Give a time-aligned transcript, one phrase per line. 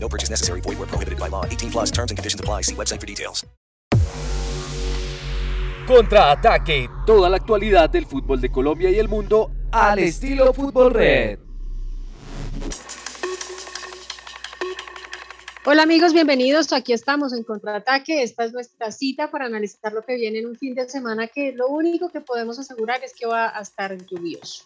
[0.00, 0.60] No purchase necessary.
[0.62, 1.44] Void where prohibited by law.
[1.44, 2.62] 18 plus terms and conditions apply.
[2.62, 3.44] See website for details.
[5.86, 6.88] Contraataque.
[7.06, 11.38] Toda la actualidad del fútbol de Colombia y el mundo al estilo Fútbol Red.
[15.64, 16.72] Hola amigos, bienvenidos.
[16.72, 18.22] Aquí estamos en Contraataque.
[18.22, 21.52] Esta es nuestra cita para analizar lo que viene en un fin de semana que
[21.52, 24.64] lo único que podemos asegurar es que va a estar lluvioso.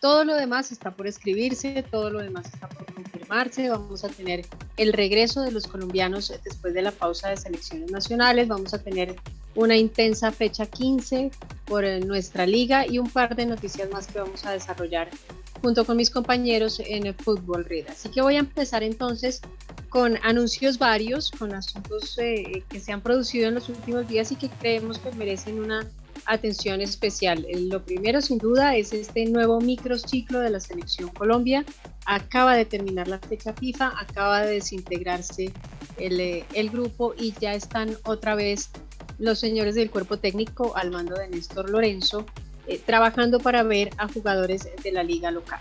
[0.00, 3.70] Todo lo demás está por escribirse, todo lo demás está por confirmarse.
[3.70, 4.46] Vamos a tener
[4.76, 8.48] el regreso de los colombianos después de la pausa de selecciones nacionales.
[8.48, 9.16] Vamos a tener
[9.54, 11.30] una intensa fecha 15
[11.64, 15.08] por eh, nuestra liga y un par de noticias más que vamos a desarrollar
[15.62, 17.88] junto con mis compañeros en el Fútbol Red.
[17.88, 19.40] Así que voy a empezar entonces
[19.88, 24.36] con anuncios varios, con asuntos eh, que se han producido en los últimos días y
[24.36, 25.88] que creemos que merecen una
[26.26, 27.46] atención especial.
[27.68, 31.64] Lo primero, sin duda, es este nuevo microciclo de la Selección Colombia.
[32.04, 35.52] Acaba de terminar la fecha FIFA, acaba de desintegrarse
[35.98, 38.70] el, eh, grupo y ya están otra vez
[39.18, 42.26] los señores del cuerpo técnico al mando de Néstor Lorenzo
[42.66, 45.60] eh, trabajando para ver a jugadores de la liga local.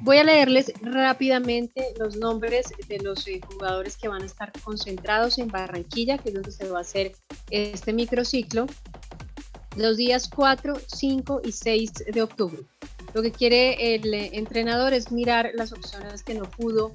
[0.00, 5.38] Voy a leerles rápidamente los nombres de los eh, jugadores que van a estar concentrados
[5.38, 7.12] en Barranquilla, que es donde se va a hacer
[7.50, 8.66] este microciclo,
[9.76, 12.62] los días 4, 5 y 6 de octubre.
[13.14, 16.92] Lo que quiere el eh, entrenador es mirar las opciones que no pudo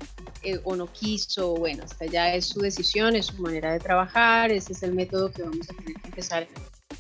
[0.64, 4.72] o no quiso, bueno, hasta ya es su decisión, es su manera de trabajar, ese
[4.72, 6.48] es el método que vamos a tener que empezar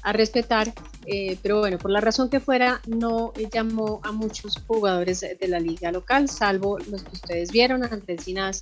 [0.02, 0.74] a respetar,
[1.06, 5.60] eh, pero bueno, por la razón que fuera, no llamó a muchos jugadores de la
[5.60, 8.60] liga local, salvo los que ustedes vieron, Andrés Ginás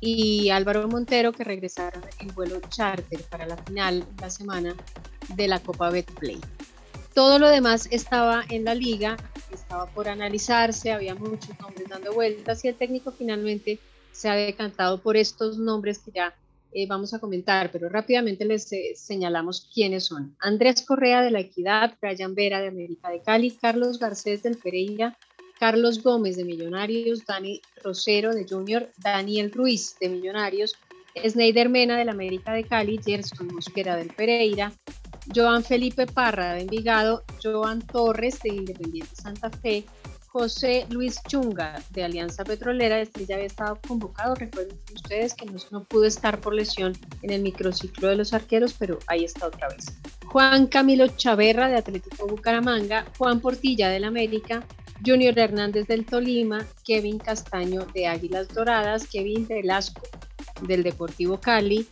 [0.00, 4.74] y Álvaro Montero, que regresaron en vuelo charter para la final la semana
[5.36, 6.40] de la Copa Betplay.
[7.20, 9.18] Todo lo demás estaba en la liga,
[9.52, 13.78] estaba por analizarse, había muchos nombres dando vueltas y el técnico finalmente
[14.10, 16.34] se ha decantado por estos nombres que ya
[16.72, 20.34] eh, vamos a comentar, pero rápidamente les eh, señalamos quiénes son.
[20.40, 25.18] Andrés Correa de la Equidad, Brian Vera de América de Cali, Carlos Garcés del Pereira,
[25.58, 30.74] Carlos Gómez de Millonarios, Dani Rosero de Junior, Daniel Ruiz de Millonarios,
[31.22, 34.72] Sneider Mena del América de Cali, Gerson Mosquera del Pereira,
[35.34, 39.84] Joan Felipe Parra de Envigado, Joan Torres de Independiente Santa Fe,
[40.32, 45.84] José Luis Chunga de Alianza Petrolera, este ya había estado convocado, recuerden ustedes que no,
[45.84, 46.92] pudo estar por lesión
[47.22, 49.86] en el microciclo de los arqueros, pero ahí está otra vez.
[50.26, 54.64] Juan Camilo Chaverra de Atlético Bucaramanga, Juan Portilla del América,
[55.04, 60.02] Junior Hernández del Tolima, Kevin Castaño de Águilas Doradas, Kevin Velasco
[60.62, 61.88] del Deportivo Cali,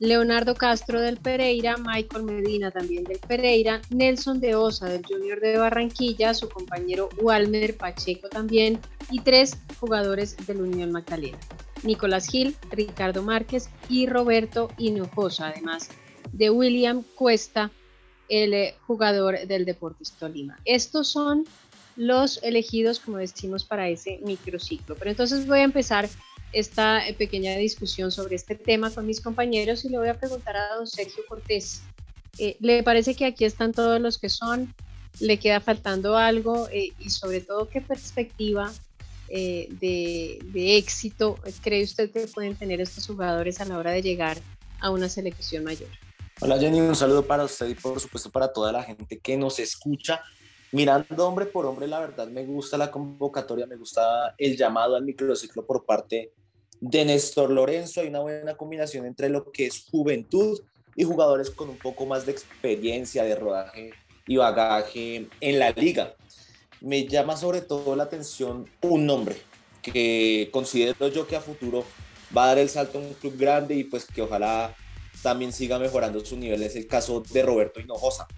[0.00, 5.58] Leonardo Castro del Pereira, Michael Medina también del Pereira, Nelson de Osa del Junior de
[5.58, 8.78] Barranquilla, su compañero Walmer Pacheco también
[9.10, 11.38] y tres jugadores del Unión Magdalena,
[11.82, 15.88] Nicolás Gil, Ricardo Márquez y Roberto Hinojosa, además
[16.32, 17.72] de William Cuesta,
[18.28, 20.60] el eh, jugador del Deportes Tolima.
[20.64, 21.44] Estos son
[21.96, 24.94] los elegidos, como decimos, para ese microciclo.
[24.94, 26.08] Pero entonces voy a empezar
[26.52, 30.56] esta eh, pequeña discusión sobre este tema con mis compañeros y le voy a preguntar
[30.56, 31.82] a don Sergio Cortés.
[32.38, 34.74] Eh, ¿Le parece que aquí están todos los que son?
[35.20, 36.68] ¿Le queda faltando algo?
[36.70, 38.72] Eh, y sobre todo, ¿qué perspectiva
[39.28, 44.38] de, de, éxito cree usted que pueden tener estos jugadores a la hora de llegar
[44.80, 45.90] a una selección mayor?
[46.40, 49.58] Hola Jenny, un saludo para usted y por supuesto para toda la gente que nos
[49.58, 50.22] escucha.
[50.70, 55.04] Mirando hombre por hombre, la verdad me gusta la convocatoria, me gusta el llamado al
[55.04, 56.32] microciclo por parte
[56.80, 58.00] de Néstor Lorenzo.
[58.00, 60.60] Hay una buena combinación entre lo que es juventud
[60.94, 63.92] y jugadores con un poco más de experiencia, de rodaje
[64.26, 66.14] y bagaje en la liga.
[66.80, 69.36] Me llama sobre todo la atención un nombre
[69.80, 71.84] que considero yo que a futuro
[72.36, 74.76] va a dar el salto a un club grande y pues que ojalá
[75.22, 76.62] también siga mejorando su nivel.
[76.62, 78.28] Es el caso de Roberto Hinojosa.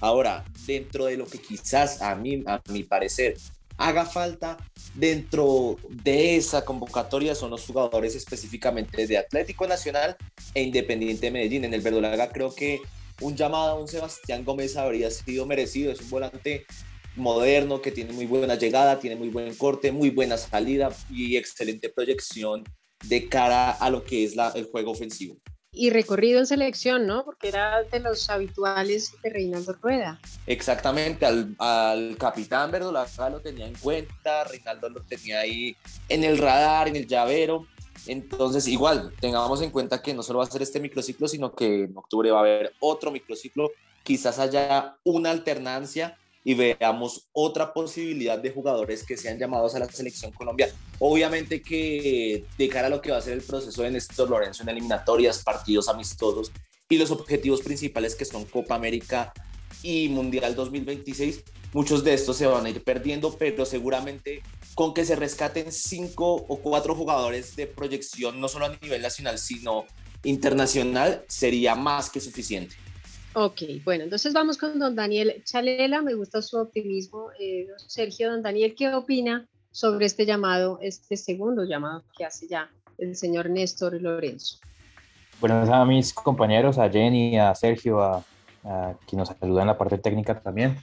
[0.00, 3.36] Ahora, dentro de lo que quizás a mí, a mi parecer,
[3.76, 4.56] haga falta
[4.94, 10.16] dentro de esa convocatoria son los jugadores específicamente de Atlético Nacional
[10.54, 11.64] e Independiente de Medellín.
[11.64, 12.80] En el Verdolaga creo que
[13.20, 15.92] un llamado a un Sebastián Gómez habría sido merecido.
[15.92, 16.66] Es un volante
[17.16, 21.88] moderno que tiene muy buena llegada, tiene muy buen corte, muy buena salida y excelente
[21.88, 22.64] proyección
[23.04, 25.36] de cara a lo que es el juego ofensivo.
[25.72, 27.24] Y recorrido en selección, ¿no?
[27.24, 30.18] Porque era de los habituales de Reinaldo Rueda.
[30.46, 35.76] Exactamente, al, capitán Verdolaga lo tenía en cuenta, Reinaldo lo tenía ahí
[36.08, 37.66] en el radar, en el llavero.
[38.06, 41.84] Entonces, igual, tengamos en cuenta que no solo va a ser este microciclo, sino que
[41.84, 43.70] en octubre va a haber otro microciclo,
[44.02, 46.16] quizás haya una alternancia
[46.48, 50.72] y veamos otra posibilidad de jugadores que sean llamados a la selección Colombia.
[50.98, 54.62] Obviamente que de cara a lo que va a ser el proceso de Néstor Lorenzo
[54.62, 56.50] en eliminatorias, partidos amistosos
[56.88, 59.30] y los objetivos principales que son Copa América
[59.82, 64.40] y Mundial 2026, muchos de estos se van a ir perdiendo, pero seguramente
[64.74, 69.38] con que se rescaten cinco o cuatro jugadores de proyección, no solo a nivel nacional,
[69.38, 69.84] sino
[70.24, 72.74] internacional, sería más que suficiente.
[73.34, 77.28] Ok, bueno, entonces vamos con don Daniel Chalela, me gusta su optimismo.
[77.38, 82.70] Eh, Sergio, don Daniel, ¿qué opina sobre este llamado, este segundo llamado que hace ya
[82.96, 84.58] el señor Néstor Lorenzo?
[85.40, 88.24] Bueno, a mis compañeros, a Jenny, a Sergio, a,
[88.64, 90.78] a quienes nos ayudan en la parte técnica también.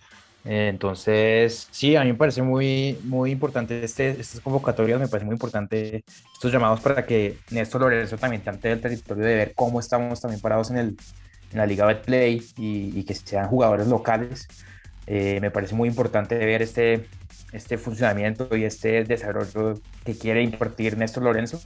[0.45, 5.25] Eh, entonces, sí, a mí me parece muy, muy importante este, estas convocatorias, me parece
[5.25, 6.03] muy importante
[6.33, 10.39] estos llamados para que Néstor Lorenzo también ante el territorio de ver cómo estamos también
[10.39, 10.97] parados en el,
[11.51, 14.47] en la Liga Betplay y, y que sean jugadores locales.
[15.07, 17.07] Eh, me parece muy importante ver este,
[17.51, 21.61] este funcionamiento y este desarrollo que quiere impartir Néstor Lorenzo.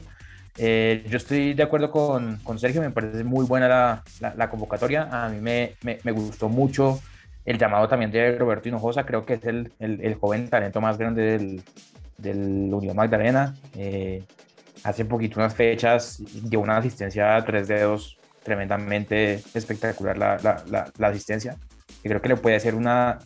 [0.58, 4.50] Eh, yo estoy de acuerdo con, con, Sergio, me parece muy buena la, la, la
[4.50, 5.08] convocatoria.
[5.12, 7.00] A mí me, me, me, gustó mucho
[7.46, 10.98] el llamado también de Roberto Hinojosa, creo que es el, el, el joven talento más
[10.98, 11.64] grande del,
[12.18, 13.56] del Unión Magdalena.
[13.76, 14.24] Eh,
[14.84, 21.08] hace poquito unas fechas dio una asistencia a tres dedos tremendamente espectacular la, la, la,
[21.08, 21.58] asistencia.
[22.04, 23.20] Y creo que le puede hacer una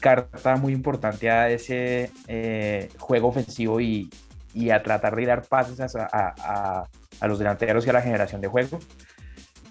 [0.00, 4.10] carta muy importante a ese eh, juego ofensivo y,
[4.52, 6.88] y, a tratar de dar pases a, a,
[7.20, 8.78] a, los delanteros y a la generación de juego.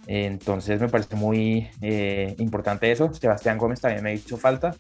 [0.08, 3.14] Entonces me parece muy eh, importante eso.
[3.14, 4.76] Sebastián Gómez también me hizo falta.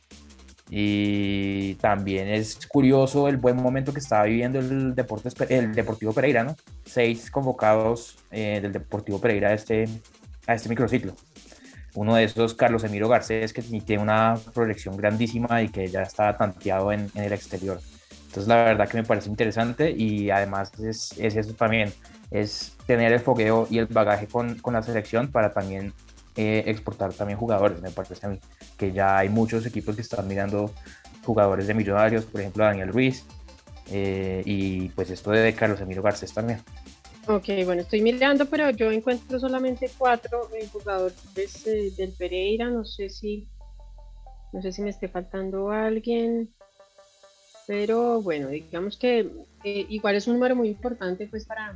[0.74, 6.46] Y también es curioso el buen momento que estaba viviendo el, Deportes, el Deportivo Pereira,
[6.46, 6.56] ¿no?
[6.86, 9.90] Seis convocados eh, del Deportivo Pereira a este,
[10.48, 11.14] a este microciclo.
[11.94, 16.38] Uno de esos, Carlos Emiro Garcés, que tiene una proyección grandísima y que ya está
[16.38, 17.82] tanteado en, en, el exterior.
[18.28, 21.92] Entonces, la verdad que me parece interesante y además es, es eso también,
[22.32, 25.92] es tener el fogueo y el bagaje con, con la selección para también
[26.36, 28.40] eh, exportar también jugadores, me parece a mí,
[28.78, 30.72] que ya hay muchos equipos que están mirando
[31.26, 33.26] jugadores de millonarios, por ejemplo Daniel Ruiz,
[33.90, 36.62] eh, y pues esto de Carlos Emiro Garcés también.
[37.28, 43.10] Ok, bueno, estoy mirando, pero yo encuentro solamente cuatro eh, jugadores del Pereira, no sé
[43.10, 43.48] si,
[44.54, 46.50] no sé si me esté faltando alguien,
[47.68, 49.30] pero bueno, digamos que
[49.64, 51.76] igual es un número muy importante pues para,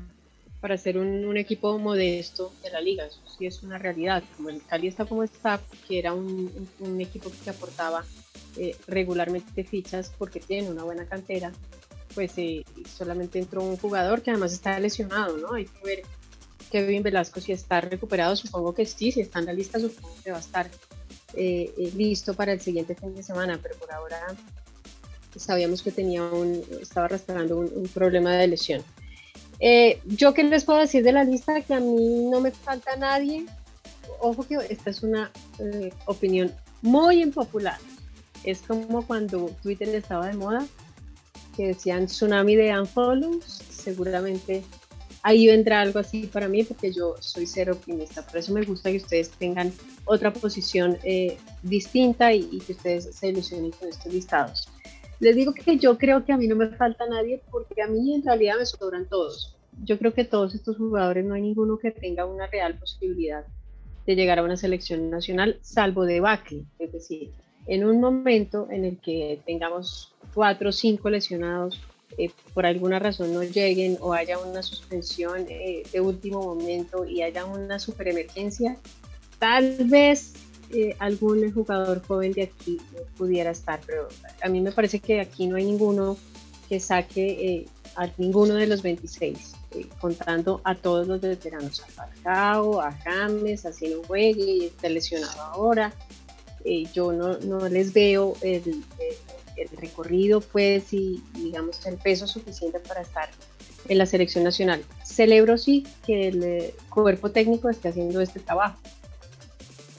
[0.65, 4.49] para ser un, un, equipo modesto de la liga, eso sí es una realidad, como
[4.49, 8.03] el Cali está como está, que era un, un equipo que aportaba
[8.57, 11.51] eh, regularmente fichas porque tiene una buena cantera,
[12.15, 12.65] pues eh,
[12.97, 15.53] solamente entró un jugador que además está lesionado, ¿no?
[15.53, 16.01] Hay que ver
[16.71, 20.31] Kevin Velasco si está recuperado, supongo que sí, si está en la lista supongo que
[20.31, 20.67] va a estar
[21.35, 24.35] eh, listo para el siguiente fin de semana, pero por ahora
[25.35, 28.83] sabíamos que tenía un, estaba arrastrando un, un problema de lesión.
[29.59, 32.95] Eh, yo qué les puedo decir de la lista que a mí no me falta
[32.95, 33.45] nadie.
[34.19, 37.77] Ojo que esta es una eh, opinión muy impopular.
[38.43, 40.65] Es como cuando Twitter estaba de moda,
[41.55, 43.61] que decían tsunami de unfollows.
[43.69, 44.63] Seguramente
[45.23, 48.25] ahí vendrá algo así para mí, porque yo soy ser optimista.
[48.25, 49.73] Por eso me gusta que ustedes tengan
[50.05, 54.69] otra posición eh, distinta y, y que ustedes se ilusionen con estos listados.
[55.19, 58.15] Les digo que yo creo que a mí no me falta nadie porque a mí
[58.15, 59.55] en realidad me sobran todos.
[59.83, 63.45] Yo creo que todos estos jugadores no hay ninguno que tenga una real posibilidad
[64.05, 66.65] de llegar a una selección nacional, salvo debacle.
[66.79, 67.31] Es decir,
[67.67, 71.81] en un momento en el que tengamos cuatro o cinco lesionados,
[72.17, 77.23] eh, por alguna razón no lleguen o haya una suspensión eh, de último momento y
[77.23, 78.77] haya una super emergencia,
[79.39, 80.33] tal vez
[80.71, 84.07] eh, algún jugador joven de aquí eh, pudiera estar, pero
[84.41, 86.17] a mí me parece que aquí no hay ninguno
[86.67, 91.87] que saque eh, a ninguno de los 26, eh, contando a todos los veteranos, a
[91.87, 95.93] Falcao, a James, a Sino Juegue, y está lesionado ahora.
[96.93, 98.83] yo no, no, les veo el,
[99.55, 103.29] el, recorrido, pues, y digamos el peso suficiente para estar
[103.87, 104.83] en la selección nacional.
[105.05, 108.79] Celebro sí que el cuerpo técnico esté haciendo este trabajo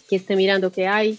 [0.09, 1.19] que esté mirando qué hay,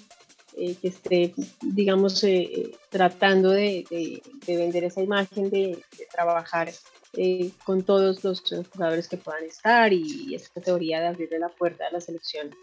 [0.57, 6.71] eh, que esté, digamos, eh, tratando de, de, de, vender esa imagen de, de, trabajar
[7.19, 11.87] eh, con todos los jugadores que puedan estar y, esta teoría de abrirle la puerta
[11.87, 12.53] a la selección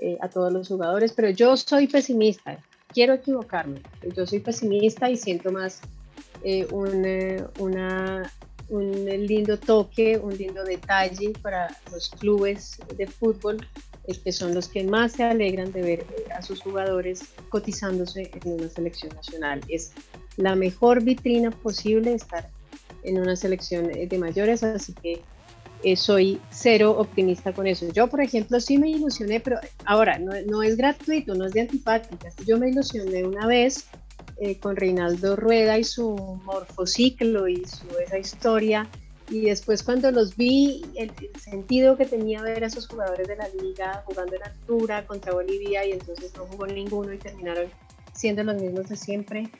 [0.00, 2.58] eh, a todos los jugadores, pero yo soy pesimista,
[2.92, 3.82] quiero equivocarme,
[4.16, 5.82] yo soy pesimista y siento más
[6.42, 7.06] eh, un,
[7.60, 8.32] una,
[8.68, 13.64] un lindo toque, un lindo detalle para los clubes de fútbol
[14.24, 18.68] que son los que más se alegran de ver a sus jugadores cotizándose en una
[18.68, 19.60] selección nacional.
[19.68, 19.92] Es
[20.36, 22.48] la mejor vitrina posible estar
[23.02, 25.22] en una selección eh, de mayores, así que
[25.82, 27.86] eh, soy cero optimista con eso.
[27.92, 31.62] Yo, por ejemplo, sí me ilusioné, pero ahora no, no es gratuito, no es de
[31.62, 32.34] antipáticas.
[32.46, 33.86] Yo me ilusioné una vez
[34.42, 38.88] eh, con Reinaldo Rueda y su morfociclo y su, esa historia.
[39.30, 43.48] Y después cuando los vi, el, sentido que tenía ver a esos jugadores de la
[43.48, 47.68] liga jugando en altura contra Bolivia y entonces no jugó ninguno y terminaron
[48.12, 49.50] siendo los mismos de siempre,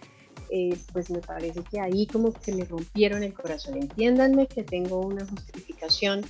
[0.50, 3.76] eh, pues me parece que ahí como que me rompieron el corazón.
[3.76, 6.26] Entiéndanme que tengo una justificación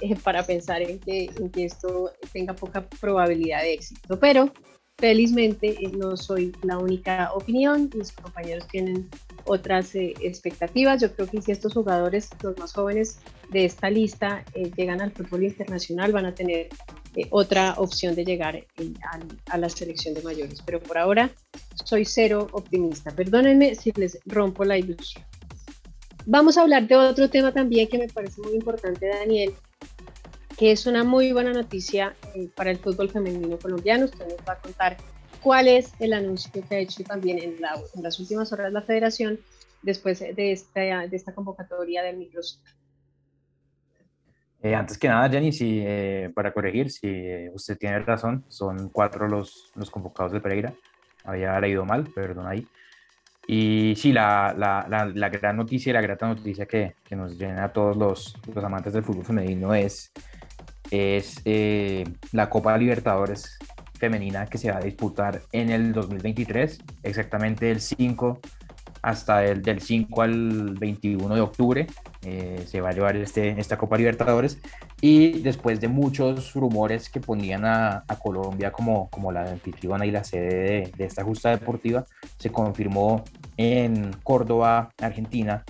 [0.00, 4.52] eh, para pensar en que, en que esto tenga poca probabilidad de éxito, pero
[4.98, 9.08] felizmente eh, no soy la única opinión, mis compañeros tienen
[9.46, 11.00] otras expectativas.
[11.00, 13.18] Yo creo que si estos jugadores, los más jóvenes
[13.50, 14.44] de esta lista,
[14.76, 16.68] llegan al fútbol internacional, van a tener
[17.16, 18.66] eh, otra opción de llegar eh,
[19.46, 20.62] a, la selección de mayores.
[20.62, 21.30] Pero por ahora
[21.84, 23.10] soy cero optimista.
[23.12, 25.24] Perdónenme si les rompo la ilusión.
[26.26, 29.52] Vamos a hablar de otro tema también que me parece muy importante, Daniel,
[30.56, 34.06] que es una muy buena noticia eh, para el fútbol femenino colombiano.
[34.06, 34.96] Usted nos va a contar
[35.44, 37.60] cuál es el anuncio que ha hecho también en,
[38.02, 39.38] las últimas horas la federación
[39.82, 42.62] después de esta, de esta convocatoria del Microsoft.
[44.62, 48.88] Eh, antes que nada, Jenny, si, eh, para corregir, si eh, usted tiene razón, son
[48.88, 50.72] cuatro los, los convocados de Pereira.
[51.24, 52.66] Había leído mal, perdón ahí.
[53.46, 57.72] Y sí, la, la, la, gran noticia la grata noticia que, que nos llena a
[57.74, 60.10] todos los, los, amantes del fútbol femenino es,
[60.90, 61.42] es
[62.32, 63.58] la Copa Libertadores
[64.04, 68.38] femenina que se va a disputar en el 2023, exactamente el 5
[69.00, 71.86] hasta el del 5 al 21 de octubre.
[72.22, 74.58] Eh, se va a llevar este, esta Copa Libertadores
[75.00, 80.24] y después de muchos rumores que ponían a, Colombia como, como la anfitriona y la
[80.24, 82.06] sede de, esta justa deportiva,
[82.38, 83.24] se confirmó
[83.58, 85.64] en Córdoba, Argentina,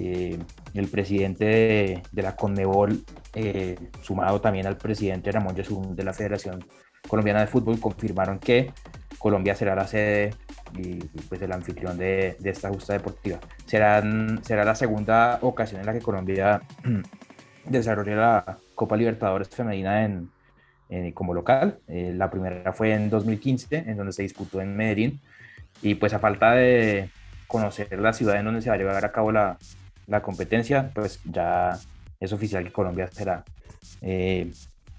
[0.00, 0.38] eh,
[0.74, 6.64] el presidente de, la Conmebol, eh, sumado también al presidente Ramón Yesurún de la Federación
[7.08, 8.72] Colombiana de Fútbol, confirmaron que
[9.18, 10.34] Colombia será la sede
[10.76, 10.96] y
[11.28, 13.38] pues el anfitrión de, de esta justa deportiva.
[13.66, 16.62] Serán, será la segunda ocasión en la que Colombia
[17.64, 20.30] desarrolla la Copa Libertadores femenina en,
[21.14, 21.78] como local.
[21.88, 25.20] Eh, la primera fue en 2015, en donde se disputó en Medellín.
[25.80, 27.08] Y pues a falta de
[27.46, 29.56] conocer la ciudad en donde se va a llevar a cabo la,
[30.06, 31.78] la competencia, pues ya
[32.20, 33.44] es oficial que Colombia será
[34.00, 34.50] eh,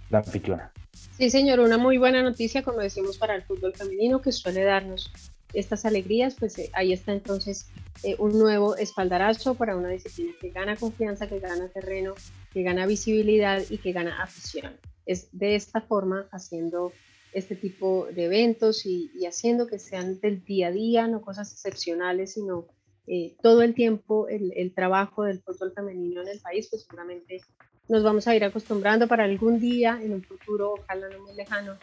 [0.10, 0.72] la anfitriona.
[1.17, 5.12] Sí, señor, una muy buena noticia, como decimos, para el fútbol femenino que suele darnos
[5.53, 7.67] estas alegrías, pues eh, ahí está entonces
[8.01, 12.15] eh, un nuevo espaldarazo para una disciplina que gana confianza, que gana terreno,
[12.51, 14.74] que gana visibilidad y que gana afición.
[15.05, 16.91] Es de esta forma haciendo
[17.32, 22.34] este tipo de eventos y, haciendo que sean del día a día, no cosas excepcionales,
[22.34, 22.65] sino
[23.05, 27.41] eh, todo el tiempo el, el, trabajo del fútbol femenino en el país, pues seguramente
[27.90, 31.74] nos vamos a ir acostumbrando para algún día, en un futuro, ojalá no muy lejano,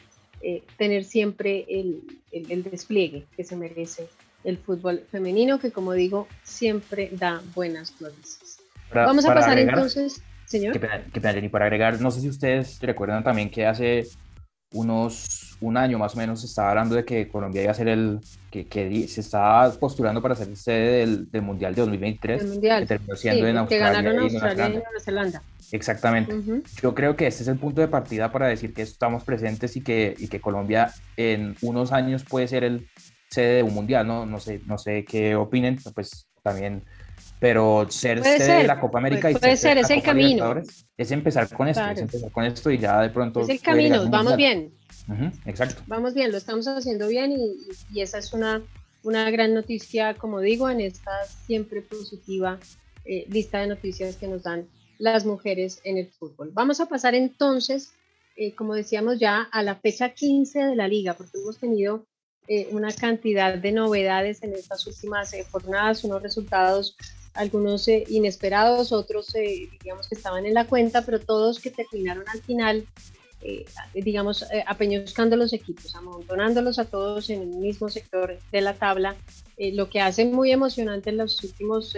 [0.40, 2.02] eh, tener siempre el,
[2.33, 4.09] el, despliegue que se merece
[4.42, 8.59] el fútbol femenino, que como digo, siempre da buenas noticias.
[8.92, 10.73] Vamos a pasar entonces, señor.
[10.73, 11.04] Que pena,
[11.42, 14.07] que para agregar, no sé si ustedes recuerdan también que hace
[14.73, 17.89] unos un año más o menos se estaba hablando de que Colombia iba a ser
[17.89, 22.49] el que, que se estaba postulando para ser sede del, del Mundial de 2023 el
[22.49, 22.83] mundial.
[22.83, 25.43] que terminó siendo en Australia, ganaron Australia y Nueva Zelanda.
[25.73, 26.35] Exactamente.
[26.83, 29.83] Yo creo que este es el punto de partida para decir que estamos presentes y
[29.83, 32.89] que, y que Colombia en unos años puede ser el
[33.31, 34.27] sede de un mundial, ¿no?
[34.27, 36.83] No sé, no sé qué opinen, pues también,
[37.40, 40.54] pero ser de la Copa América y puede ser, es el camino.
[40.97, 43.40] Es empezar con esto, es empezar con esto y ya de pronto.
[43.40, 44.73] Es el camino, vamos bien.
[45.47, 45.82] exacto.
[45.87, 47.56] Vamos bien, lo estamos haciendo bien y,
[47.92, 48.62] y, esa es una,
[49.02, 51.11] una gran noticia, como digo, en esta
[51.47, 52.59] siempre positiva
[53.06, 54.68] eh, lista de noticias que nos dan
[54.99, 56.50] las mujeres en el fútbol.
[56.52, 57.94] Vamos a pasar entonces,
[58.37, 62.04] eh, como decíamos ya, a la fecha 15 de la liga, porque hemos tenido
[62.52, 66.97] eh, una cantidad de novedades en estas últimas eh, jornadas, unos resultados,
[67.34, 72.87] algunos inesperados, otros digamos que estaban en la cuenta, pero todos que terminaron al final,
[73.94, 79.16] digamos, apeñuscando los equipos, amontonándolos a todos en el mismo sector de la tabla,
[79.56, 81.94] lo que hace muy emocionante en los últimos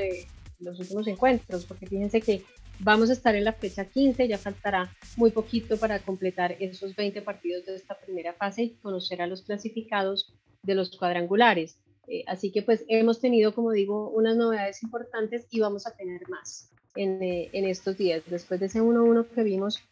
[0.60, 2.44] los últimos encuentros, porque fíjense que
[2.78, 7.22] vamos a estar en la fecha 15, ya faltará muy poquito para completar esos 20
[7.22, 11.78] partidos de esta primera fase y conocer a los clasificados de los cuadrangulares.
[12.08, 16.28] Eh, así que pues hemos tenido, como digo, unas novedades importantes y vamos a tener
[16.28, 18.22] más en, eh, estos días.
[18.26, 19.82] Después de ese 1-1 que vimos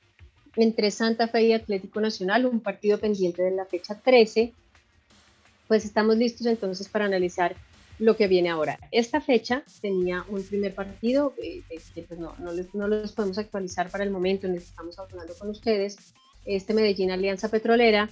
[0.57, 4.53] entre Santa Fe y Atlético Nacional, un partido pendiente de la fecha 13,
[5.69, 7.55] pues estamos listos entonces para analizar
[8.01, 8.79] lo que viene ahora.
[8.91, 11.63] Esta fecha tenía un primer partido, eh,
[11.95, 15.35] que pues no, no, les, los podemos actualizar para el momento en el estamos hablando
[15.39, 15.97] con ustedes,
[16.47, 18.09] este Medellín Alianza Petrolera,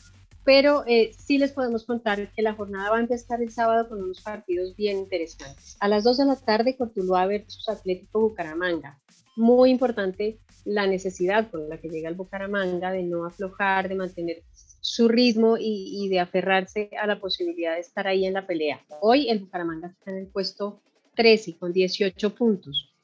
[0.48, 4.02] pero eh, sí les podemos contar que la jornada va a empezar el sábado con
[4.02, 5.76] unos partidos bien interesantes.
[5.78, 8.98] A las 2 de la tarde, Cortuluá versus Atlético Bucaramanga.
[9.36, 14.42] Muy importante la necesidad con la que llega el Bucaramanga de no aflojar, de mantener
[14.80, 18.80] su ritmo y, de aferrarse a la posibilidad de estar ahí en la pelea.
[19.02, 20.80] Hoy el Bucaramanga está en el puesto
[21.14, 22.94] 13 con 18 puntos.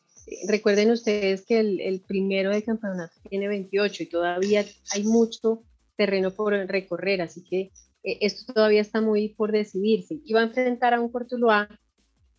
[0.48, 5.62] Recuerden ustedes que el, primero de campeonato tiene 28 y todavía hay mucho
[5.96, 7.70] terreno por recorrer, así que
[8.02, 10.20] eh, esto todavía está muy por decidirse.
[10.24, 11.68] Y va a enfrentar a un Cortuluá,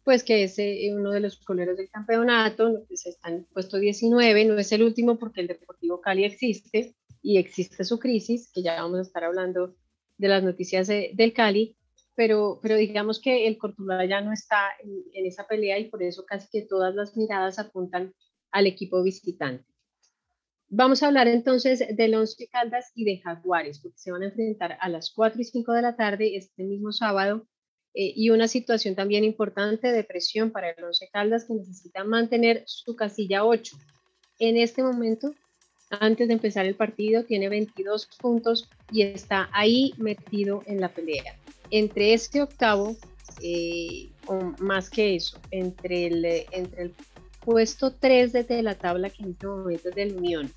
[0.04, 4.46] pues que es eh, uno de los coleros del campeonato, pues está en puesto 19,
[4.46, 6.96] no es el último porque el Deportivo Cali existe,
[7.26, 9.76] y existe su crisis, que ya vamos a estar hablando
[10.16, 11.76] de las noticias del Cali,
[12.14, 16.24] pero, pero digamos que el Cortuluá ya no está en, esa pelea y por eso
[16.24, 18.14] casi que todas las miradas apuntan
[18.52, 19.66] al equipo visitante.
[20.78, 24.78] Vamos a hablar entonces del Once Caldas y de Jaguares, porque se van a enfrentar
[24.82, 27.48] a las 4 y 5 de la tarde este mismo sábado
[27.94, 32.64] eh, y una situación también importante de presión para el Once Caldas que necesita mantener
[32.66, 33.74] su casilla 8.
[34.40, 35.34] En este momento
[35.92, 41.40] antes de empezar el partido, tiene 22 puntos y está ahí metido en la pelea.
[41.70, 42.98] Entre este octavo,
[43.42, 46.94] eh, o más que eso, entre el, entre el
[47.46, 50.52] puesto 3 de la tabla, que en este momento es de la Unión,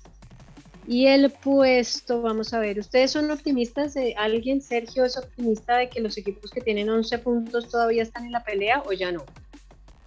[0.89, 3.93] y el puesto, vamos a ver, ¿ustedes son optimistas?
[3.93, 8.25] de ¿Alguien, Sergio, es optimista de que los equipos que tienen 11 puntos todavía están
[8.25, 9.23] en la pelea o ya no?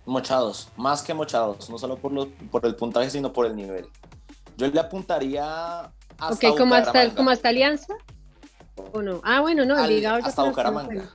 [0.06, 3.86] Mochados, más que mochados, no solo por, por el puntaje, sino por el nivel.
[4.56, 5.82] Yo le apuntaría
[6.18, 7.94] hasta Ok, ¿cómo hasta, ¿como hasta Alianza?
[8.92, 9.20] ¿O no?
[9.22, 11.14] Ah, bueno, no, el Hasta Bucaramanga.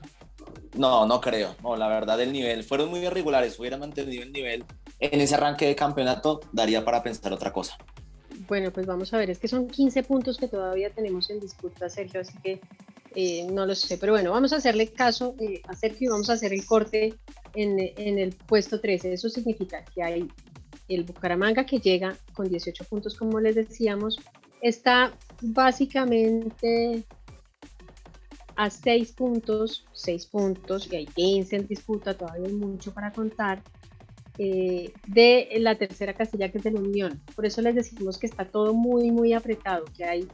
[0.76, 1.56] No, no creo.
[1.62, 2.64] No, la verdad, el nivel.
[2.64, 3.60] Fueron muy irregulares.
[3.60, 4.64] Hubiera mantenido el nivel
[5.00, 7.78] en ese arranque de campeonato, daría para pensar otra cosa.
[8.48, 9.30] Bueno, pues vamos a ver.
[9.30, 12.62] Es que son 15 puntos que todavía tenemos en disputa, Sergio, así que
[13.16, 13.98] eh, no lo sé.
[13.98, 17.16] Pero bueno, vamos a hacerle caso eh, a Sergio y vamos a hacer el corte
[17.56, 19.14] en, en el puesto 13.
[19.14, 20.28] Eso significa que hay
[20.88, 24.20] el Bucaramanga que llega con 18 puntos, como les decíamos,
[24.62, 27.04] está básicamente
[28.56, 33.62] a 6 puntos, 6 puntos, y hay 15 en disputa, todavía hay mucho para contar,
[34.38, 37.22] eh, de la tercera casilla que es de la Unión.
[37.36, 40.28] Por eso les decimos que está todo muy, muy apretado, que hay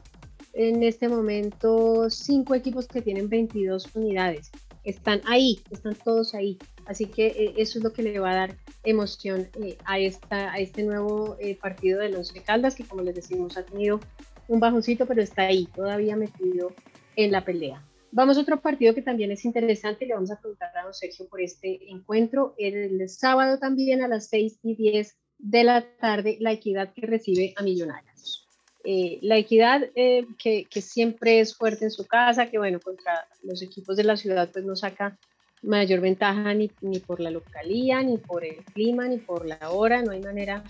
[0.54, 4.50] en este momento 5 equipos que tienen 22 unidades.
[4.84, 6.58] Están ahí, están todos ahí.
[6.86, 10.52] Así que eh, eso es lo que le va a dar emoción eh, a, esta,
[10.52, 14.00] a este nuevo eh, partido de los Caldas, que como les decimos ha tenido
[14.46, 16.72] un bajoncito, pero está ahí, todavía metido
[17.16, 17.82] en la pelea.
[18.16, 21.26] Vamos a otro partido que también es interesante, le vamos a preguntar a don Sergio
[21.28, 22.54] por este encuentro.
[22.58, 27.54] El, sábado también a las 6 y 10 de la tarde, la equidad que recibe
[27.56, 28.46] a Millonarios.
[28.84, 33.96] la equidad que, que, siempre es fuerte en su casa, que bueno, contra los equipos
[33.96, 35.18] de la ciudad pues no saca
[35.64, 40.02] mayor ventaja ni, ni, por la localía, ni por el clima, ni por la hora,
[40.02, 40.62] no hay manera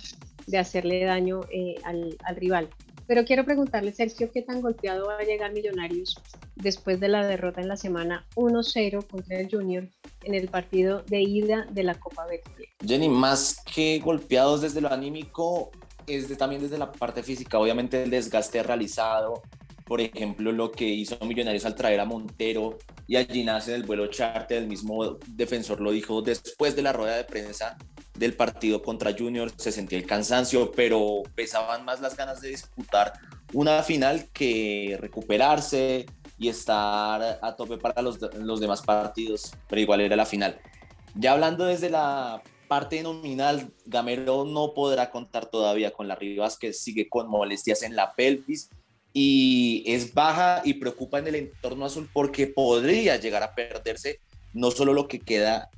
[0.46, 2.70] de hacerle daño eh, al, al, rival.
[3.06, 6.16] Pero quiero preguntarle, Sergio, ¿qué tan golpeado va a llegar Millonarios
[6.56, 9.88] después de la derrota en la semana 1-0 contra el Junior
[10.22, 12.70] en el partido de ida de la Copa Verde?
[12.84, 15.70] Jenny, más que golpeados desde lo anímico,
[16.06, 19.42] es de, también desde la parte física, obviamente el desgaste realizado,
[19.84, 23.82] por ejemplo, lo que hizo Millonarios al traer a Montero y a Ginás en el
[23.82, 27.76] vuelo charter, el mismo defensor lo dijo después de la rueda de prensa
[28.14, 33.12] del partido contra Junior, se sentía el cansancio, pero pesaban más las ganas de disputar
[33.52, 36.06] una final que recuperarse
[36.38, 40.58] y estar a tope para los, los demás partidos, pero igual era la final.
[41.14, 46.72] Ya hablando desde la parte nominal, Gamero no podrá contar todavía con la Rivas, que
[46.72, 48.70] sigue con molestias en la pelvis
[49.12, 54.18] y es baja y preocupa en el entorno azul porque podría llegar a perderse
[54.52, 55.70] no solo lo que queda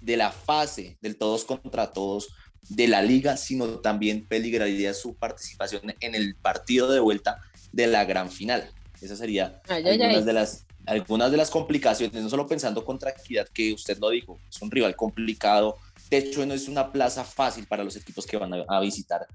[0.00, 2.28] de la fase del todos contra todos
[2.68, 7.38] de la liga, sino también peligraría su participación en el partido de vuelta
[7.72, 8.70] de la gran final.
[9.00, 13.72] Esas serían algunas, De las, algunas de las complicaciones, no solo pensando contra Equidad, que
[13.72, 15.76] usted lo dijo, es un rival complicado,
[16.10, 19.26] hecho no es una plaza fácil para los equipos que van a, visitar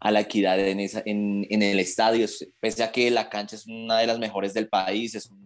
[0.00, 2.26] a la equidad en, esa, en, en, el estadio,
[2.60, 5.43] pese a que la cancha es una de las mejores del país, es un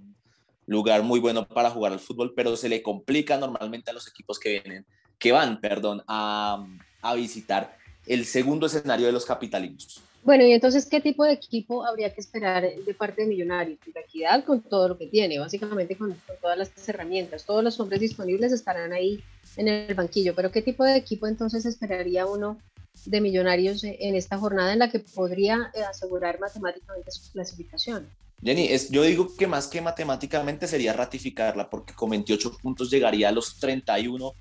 [0.68, 4.38] lugar muy bueno para jugar al fútbol, pero se le complica normalmente a los equipos
[4.38, 4.86] que vienen,
[5.18, 6.64] que van, perdón, a,
[7.02, 7.76] a visitar
[8.06, 10.02] el segundo escenario de los capitalinos.
[10.22, 13.78] Bueno, y entonces, ¿qué tipo de equipo habría que esperar de parte de Millonarios?
[13.94, 17.44] La equidad con todo lo que tiene, básicamente con, todas las herramientas.
[17.44, 19.22] Todos los hombres disponibles estarán ahí
[19.56, 22.58] en el banquillo, pero ¿qué tipo de equipo entonces esperaría uno
[23.06, 28.06] de Millonarios en esta jornada en la que podría eh, asegurar matemáticamente su clasificación?
[28.42, 33.28] Jenny, es, yo digo que más que matemáticamente sería ratificarla, porque con 28 puntos llegaría
[33.28, 34.32] a los 31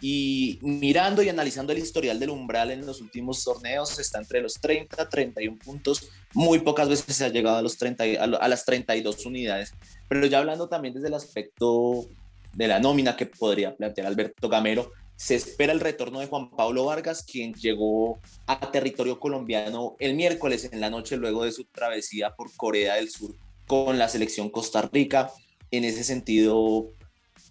[0.00, 4.54] y mirando y analizando el historial del umbral en los últimos torneos, está entre los
[4.54, 6.08] 30, 31 puntos.
[6.32, 9.74] Muy pocas veces se ha llegado a, los 30, a las 32 unidades.
[10.08, 12.06] Pero ya hablando también desde el aspecto
[12.54, 16.86] de la nómina que podría plantear Alberto Gamero, se espera el retorno de Juan Pablo
[16.86, 22.34] Vargas, quien llegó a territorio colombiano el miércoles en la noche luego de su travesía
[22.34, 23.34] por Corea del Sur
[23.66, 25.30] con la selección Costa Rica.
[25.70, 26.86] En ese sentido,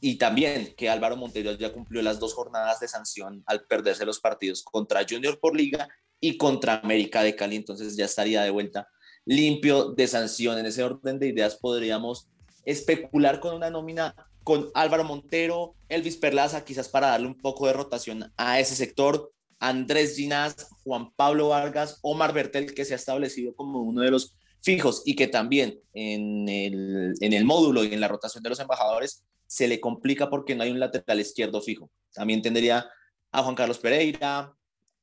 [0.02, 4.20] y también que Álvaro Montero ya cumplió las dos jornadas de sanción al perderse los
[4.20, 8.88] partidos contra Junior por liga y contra América de Cali, entonces ya estaría de vuelta
[9.26, 10.58] limpio de sanción.
[10.58, 12.30] En ese orden de ideas podríamos
[12.66, 14.16] especular con una nómina
[14.50, 19.32] con Álvaro Montero, Elvis Perlaza, quizás para darle un poco de rotación a ese sector,
[19.60, 24.36] Andrés Ginás, Juan Pablo Vargas, Omar Bertel, que se ha establecido como uno de los
[24.64, 29.24] fijos y que también en el, en módulo y en la rotación de los embajadores
[29.46, 31.92] se le complica porque no hay un lateral izquierdo fijo.
[32.12, 32.90] También tendría
[33.32, 34.52] a Juan Carlos Pereira,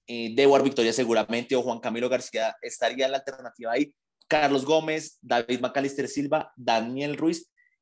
[0.09, 3.95] eh, Dewar Victoria seguramente, o Juan Camilo García estaría la alternativa ahí.
[4.27, 7.49] Carlos Gómez, David Macalister Silva, Daniel Ruiz.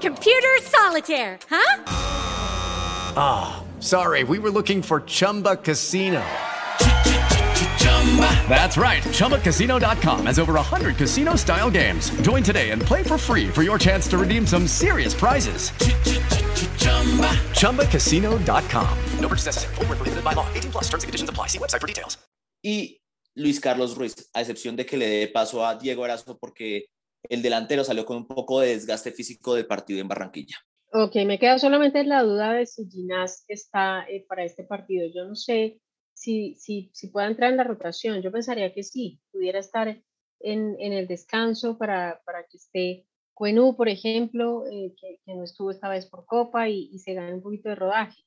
[0.00, 1.82] Computer solitaire, huh?
[3.16, 6.24] Ah, oh, sorry, we were looking for Chumba Casino.
[8.48, 9.02] That's right.
[9.02, 12.10] ChumbaCasino.com has over 100 casino style games.
[12.22, 15.70] Join today and play for free for your chance to redeem some serious prizes.
[17.52, 18.98] ChumbaCasino.com.
[19.20, 19.74] No purchase necessary.
[19.76, 20.46] Full prohibited by law.
[20.54, 21.48] 18 plus terms and conditions apply.
[21.48, 22.18] See website for details.
[22.64, 22.98] Y
[23.36, 26.86] Luis Carlos Ruiz, a excepción de que le dé paso a Diego Erazo porque
[27.22, 30.56] el delantero salió con un poco de desgaste físico del partido en Barranquilla.
[30.92, 35.06] Ok, me queda solamente la duda de si Ginás está eh, para este partido.
[35.14, 35.80] Yo no sé
[36.14, 38.22] si, si, si pueda entrar en la rotación.
[38.22, 39.88] Yo pensaría que sí, pudiera estar
[40.40, 45.44] en, en el descanso para, para que esté Cuenú, por ejemplo, eh, que, que, no
[45.44, 48.24] estuvo esta vez por Copa y, y se gane un poquito de rodaje.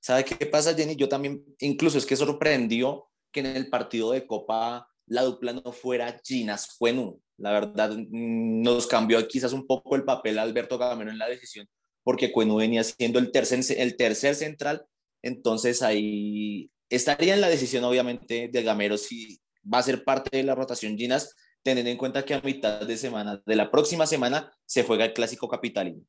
[0.00, 0.96] ¿Sabe qué pasa, Jenny?
[0.96, 5.72] Yo también, incluso es que sorprendió que en el partido de Copa la dupla no
[5.72, 7.20] fuera Ginas Cuenú.
[7.36, 11.66] La verdad, mm, nos cambió quizás un poco el papel Alberto Gamero en la decisión,
[12.02, 14.84] porque Cuenú venía siendo el tercer, el tercer central,
[15.22, 20.42] entonces ahí estaría en la decisión, obviamente, de Gamero si va a ser parte de
[20.42, 24.52] la rotación Ginas, teniendo en cuenta que a mitad de semana, de la próxima semana,
[24.64, 26.02] se juega el clásico capitalino.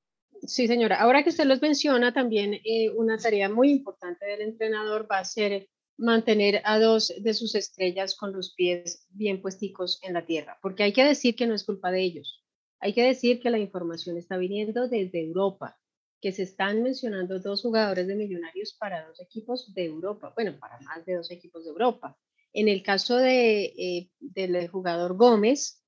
[0.44, 1.02] Sí, señora.
[1.02, 5.26] Ahora que usted los menciona, también eh, una tarea muy importante del entrenador va a
[5.26, 5.68] ser
[6.00, 10.84] mantener a dos de sus estrellas con los pies bien puesticos en la tierra, porque
[10.84, 12.44] hay que decir que no es culpa de ellos.
[12.80, 15.78] Hay que decir que la información está viniendo desde Europa,
[16.22, 20.80] que se están mencionando dos jugadores de millonarios para dos equipos de Europa, bueno, para
[20.82, 22.18] más de dos equipos de Europa.
[22.54, 25.84] En el caso de, eh, del jugador Gómez,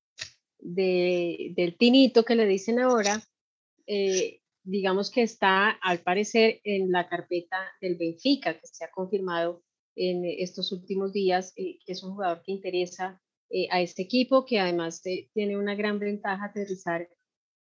[0.58, 3.20] de, del Tinito que le dicen ahora,
[3.86, 9.64] eh, digamos que está al parecer en la carpeta del Benfica, que se ha confirmado
[9.96, 14.44] en estos últimos días, eh, que es un jugador que interesa eh, a este equipo,
[14.44, 17.08] que además eh, tiene una gran ventaja aterrizar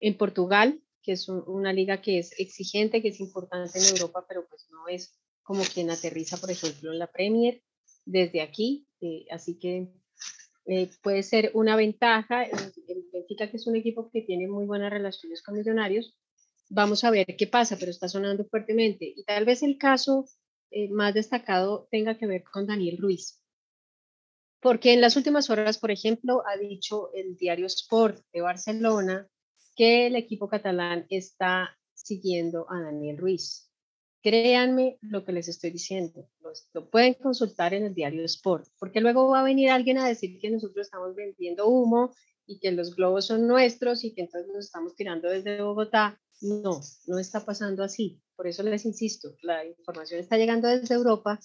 [0.01, 4.47] en Portugal, que es una liga que es exigente, que es importante en Europa, pero
[4.49, 7.63] pues no es como quien aterriza, por ejemplo, en la Premier
[8.05, 8.89] desde aquí,
[9.31, 9.93] así que
[11.03, 12.43] puede ser una ventaja.
[12.43, 16.19] El Benfica, que es un equipo que tiene muy buenas relaciones con Millonarios,
[16.69, 19.13] vamos a ver qué pasa, pero está sonando fuertemente.
[19.17, 20.27] Y tal vez el caso
[20.71, 23.41] eh, más destacado tenga que ver con Daniel Ruiz.
[24.61, 29.29] porque en las últimas horas, por ejemplo, ha dicho el diario Sport de Barcelona
[29.77, 33.71] que el equipo catalán está siguiendo a Daniel Ruiz.
[34.23, 36.29] Créanme lo que les estoy diciendo,
[36.73, 40.41] lo, pueden consultar en el diario Sport, porque luego va a venir alguien a decir
[40.41, 42.13] que nosotros estamos vendiendo humo
[42.45, 46.21] y que los globos son nuestros y que entonces nos estamos tirando desde Bogotá.
[46.41, 48.21] No, no está pasando así.
[48.37, 51.41] Por eso les insisto, la información está llegando desde Europa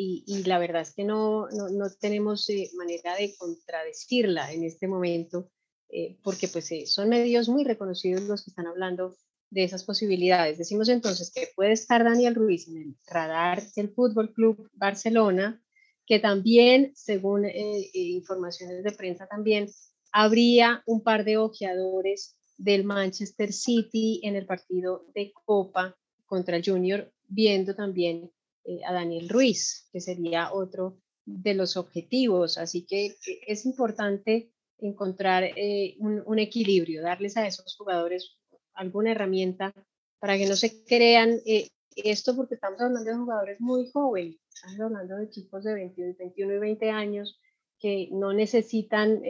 [0.00, 5.50] y, la verdad es que no, no, tenemos eh, manera de contradecirla en este momento,
[5.88, 9.16] eh, porque pues eh, son medios muy reconocidos los que están hablando
[9.50, 10.56] de esas posibilidades.
[10.56, 15.60] Decimos entonces que puede estar Daniel Ruiz en el radar del Fútbol Club Barcelona,
[16.06, 17.44] que también, según
[17.92, 19.68] informaciones de prensa también,
[20.12, 26.64] habría un par de ojeadores del Manchester City en el partido de Copa contra el
[26.64, 28.30] Junior, viendo también
[28.64, 32.58] eh, a Daniel Ruiz, que sería otro de los objetivos.
[32.58, 33.16] Así que
[33.46, 38.36] es importante encontrar eh, un, equilibrio, darles a esos jugadores
[38.74, 39.72] alguna herramienta
[40.20, 44.80] para que no se crean eh, esto, porque estamos hablando de jugadores muy jóvenes, estamos
[44.80, 47.40] hablando de chicos de 21, 21 y 20 años
[47.80, 49.22] que no necesitan,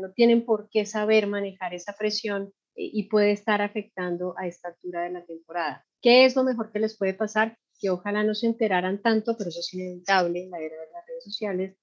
[0.00, 5.02] no tienen por qué saber manejar esa presión y puede estar afectando a esta altura
[5.02, 5.84] de la temporada.
[6.00, 7.58] ¿Qué es lo mejor que les puede pasar?
[7.78, 11.06] que ojalá no se enteraran tanto, pero eso es inevitable en la era de las
[11.06, 11.76] redes sociales,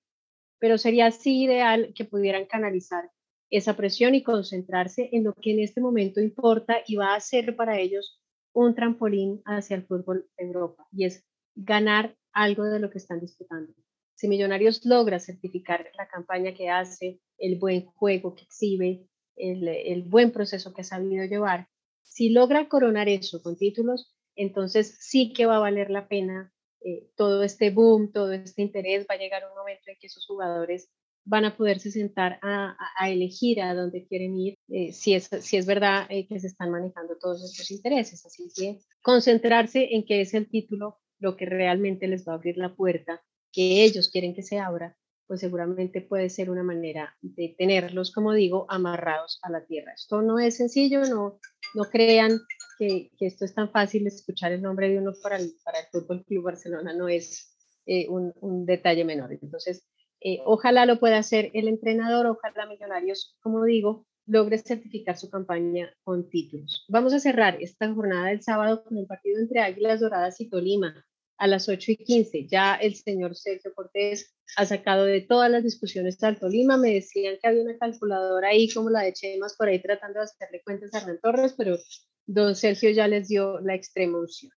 [0.60, 3.10] pero sería así ideal que pudieran canalizar
[3.50, 7.56] esa presión y concentrarse en lo que en este momento importa y va a ser
[7.56, 8.22] para ellos
[8.54, 11.24] un trampolín hacia el fútbol de Europa y es
[11.56, 13.74] ganar algo de lo que están disputando.
[14.16, 20.32] Si Millonarios logra certificar la campaña que hace, el buen juego que exhibe, el, buen
[20.32, 21.68] proceso que ha sabido llevar,
[22.04, 27.10] si logra coronar eso con títulos, entonces sí que va a valer la pena eh,
[27.16, 30.90] todo este boom, todo este interés, va a llegar un momento en que esos jugadores
[31.26, 32.78] van a poderse sentar a,
[33.10, 36.70] elegir a dónde quieren ir, eh, si, es, si es verdad eh, que se están
[36.70, 38.24] manejando todos estos intereses.
[38.26, 42.58] Así que concentrarse en que es el título lo que realmente les va a abrir
[42.58, 44.96] la puerta, que ellos quieren que se abra,
[45.28, 49.94] pues seguramente puede ser una manera de tenerlos, como digo, amarrados a la tierra.
[49.94, 51.40] Esto no es sencillo, no,
[51.74, 52.40] no crean
[52.78, 55.54] que, esto es tan fácil, escuchar el nombre de uno para el,
[55.92, 59.34] Fútbol Club Barcelona no es eh, un, detalle menor.
[59.34, 59.88] Entonces,
[60.22, 65.94] eh, ojalá lo pueda hacer el entrenador, ojalá Millonarios, como digo, logre certificar su campaña
[66.04, 66.86] con títulos.
[66.88, 71.06] Vamos a cerrar esta jornada del sábado con el partido entre Águilas Doradas y Tolima
[71.38, 72.48] a las 8 y 15.
[72.48, 76.78] Ya el señor Sergio Cortés ha sacado de todas las discusiones al Tolima.
[76.78, 80.26] Me decían que había una calculadora ahí como la de Chemas por ahí tratando de
[80.26, 81.78] hacerle cuentas a Hernán Torres, pero
[82.26, 84.52] don Sergio ya les dio la extrema unción.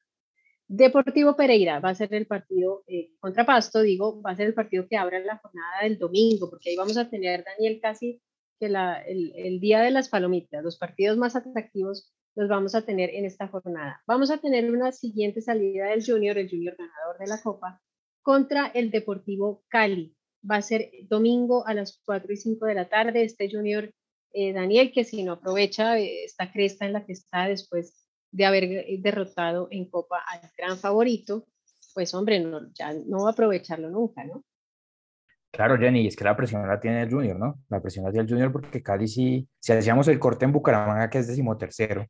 [0.70, 4.54] Deportivo Pereira va a ser el partido eh, contra Pasto, digo, va a ser el
[4.54, 8.20] partido que abra la jornada del domingo, porque ahí vamos a tener, Daniel, casi
[8.60, 12.82] que la, el, el día de las palomitas, los partidos más atractivos los vamos a
[12.82, 14.00] tener en esta jornada.
[14.06, 17.82] Vamos a tener una siguiente salida del Junior, el Junior ganador de la Copa,
[18.22, 20.16] contra el Deportivo Cali.
[20.48, 23.24] Va a ser domingo a las 4 y 5 de la tarde.
[23.24, 23.90] Este Junior
[24.32, 28.44] eh, Daniel, que si no aprovecha eh, esta cresta en la que está después de
[28.44, 31.44] haber eh, derrotado en Copa al gran favorito,
[31.92, 34.44] pues hombre, no, ya no va a aprovecharlo nunca, ¿no?
[35.50, 37.64] Claro, Jenny, es que la presión la tiene el Junior, ¿no?
[37.68, 41.10] La presión la tiene el Junior porque Cali, si, si hacíamos el corte en Bucaramanga,
[41.10, 42.06] que es decimotercero,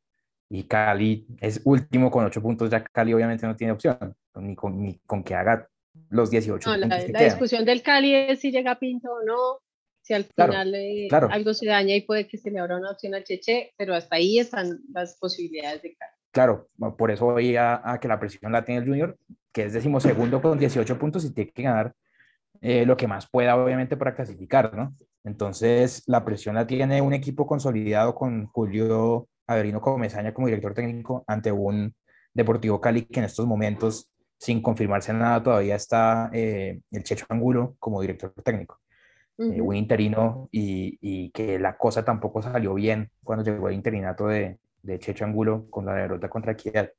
[0.49, 4.81] y Cali es último con 8 puntos, ya Cali obviamente no tiene opción, ni con,
[4.81, 5.67] ni con que haga
[6.09, 7.09] los 18 no, puntos.
[7.09, 9.59] La, la discusión del Cali es si llega Pinto o no,
[10.01, 13.13] si al final eh, algo se daña y puede que se le abra una opción
[13.13, 16.13] al Cheche, pero hasta ahí están las posibilidades de Cali.
[16.31, 19.17] Claro, por eso voy a, que la presión la tiene el Junior,
[19.51, 21.93] que es decimosegundo con 18 puntos y tiene que ganar
[22.61, 24.95] eh, lo que más pueda, obviamente, para clasificar, ¿no?
[25.23, 31.23] Entonces, la presión la tiene un equipo consolidado con Julio Averino Comesaña como director técnico
[31.27, 31.93] ante un
[32.33, 37.75] Deportivo Cali que en estos momentos, sin confirmarse nada, todavía está eh, el Checho Angulo
[37.79, 38.79] como director técnico.
[39.39, 44.59] Eh, un interino y, que la cosa tampoco salió bien cuando llegó el interinato de,
[44.83, 46.91] de Checho Angulo con la derrota contra Equidad.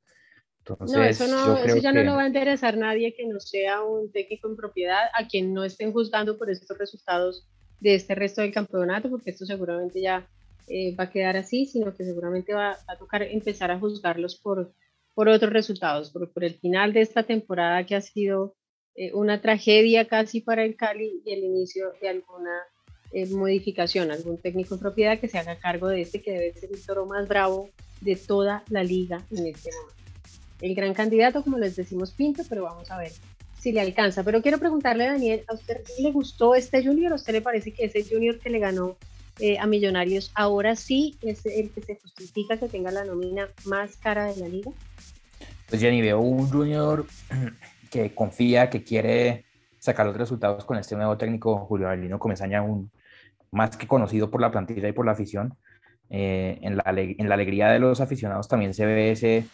[0.59, 3.83] Entonces, no, eso, no, eso ya no lo va a interesar nadie que no sea
[3.83, 7.47] un técnico en propiedad, a quien no estén juzgando por estos resultados
[7.79, 10.27] de este resto del campeonato, porque esto seguramente ya
[10.67, 14.73] eh, va a quedar así, sino que seguramente va, a tocar empezar a juzgarlos por,
[15.13, 18.55] por otros resultados, por, por el final de esta temporada que ha sido
[18.95, 22.61] eh, una tragedia casi para el Cali y el inicio de alguna
[23.13, 26.71] eh, modificación, algún técnico en propiedad que se haga cargo de este que debe ser
[26.71, 27.69] el toro más bravo
[28.01, 29.95] de toda la liga en este momento.
[30.61, 33.11] El gran candidato, como les decimos, Pinto, pero vamos a ver
[33.59, 34.23] si le alcanza.
[34.23, 37.13] Pero quiero preguntarle, Daniel, ¿a usted le gustó este Junior?
[37.13, 38.97] ¿A usted le parece que ese Junior que le ganó
[39.41, 43.97] eh, a Millonarios ahora sí es el que se justifica que tenga la nómina más
[43.97, 44.71] cara de la liga?
[45.67, 47.05] Pues Jenny, veo un Junior
[47.89, 49.45] que confía, que quiere
[49.79, 52.91] sacar los resultados con este nuevo técnico, Julio Avelino Comesaña, un,
[53.51, 55.55] más que conocido por la plantilla y por la afición.
[56.09, 59.45] Eh, en, la, en la alegría de los aficionados también se ve ese,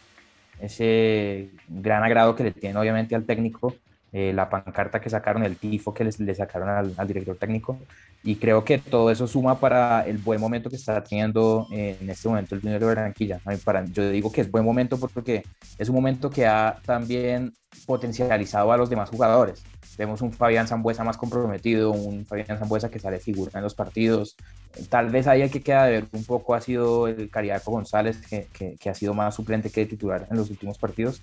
[0.59, 3.75] ese gran agrado que le tiene obviamente al técnico
[4.13, 7.77] eh, la pancarta que sacaron, el tifo que le sacaron al, director técnico.
[8.23, 12.09] Y creo que todo eso suma para el buen momento que está teniendo eh, en
[12.09, 13.39] este momento el Junior de Barranquilla.
[13.63, 15.43] Para, yo digo que es buen momento porque
[15.77, 17.53] es un momento que ha también
[17.85, 19.63] potencializado a los demás jugadores.
[19.97, 24.35] Vemos un Fabián Zambuesa más comprometido, un Fabián Zambuesa que sale figura en los partidos.
[24.89, 28.19] Tal vez ahí el que queda de ver un poco ha sido el Cariaco González,
[28.27, 31.21] que, que ha sido más suplente que titular en los últimos partidos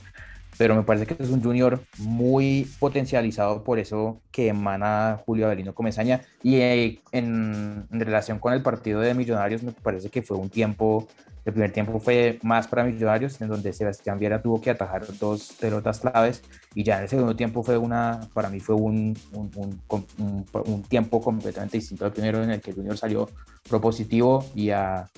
[0.57, 5.75] pero me parece que es un junior muy potencializado por eso que emana Julio Avelino
[5.75, 10.51] Comesaña y eh, en, relación con el partido de Millonarios me parece que fue un
[10.51, 11.09] tiempo,
[11.45, 15.53] el primer tiempo fue más para Millonarios en donde Sebastián Viera tuvo que atajar dos
[15.61, 16.43] pelotas claves
[16.75, 21.79] y ya en el segundo tiempo fue una, para mí fue un, un, tiempo completamente
[21.79, 23.29] distinto al primero en el que el Junior salió
[23.69, 25.09] propositivo y a,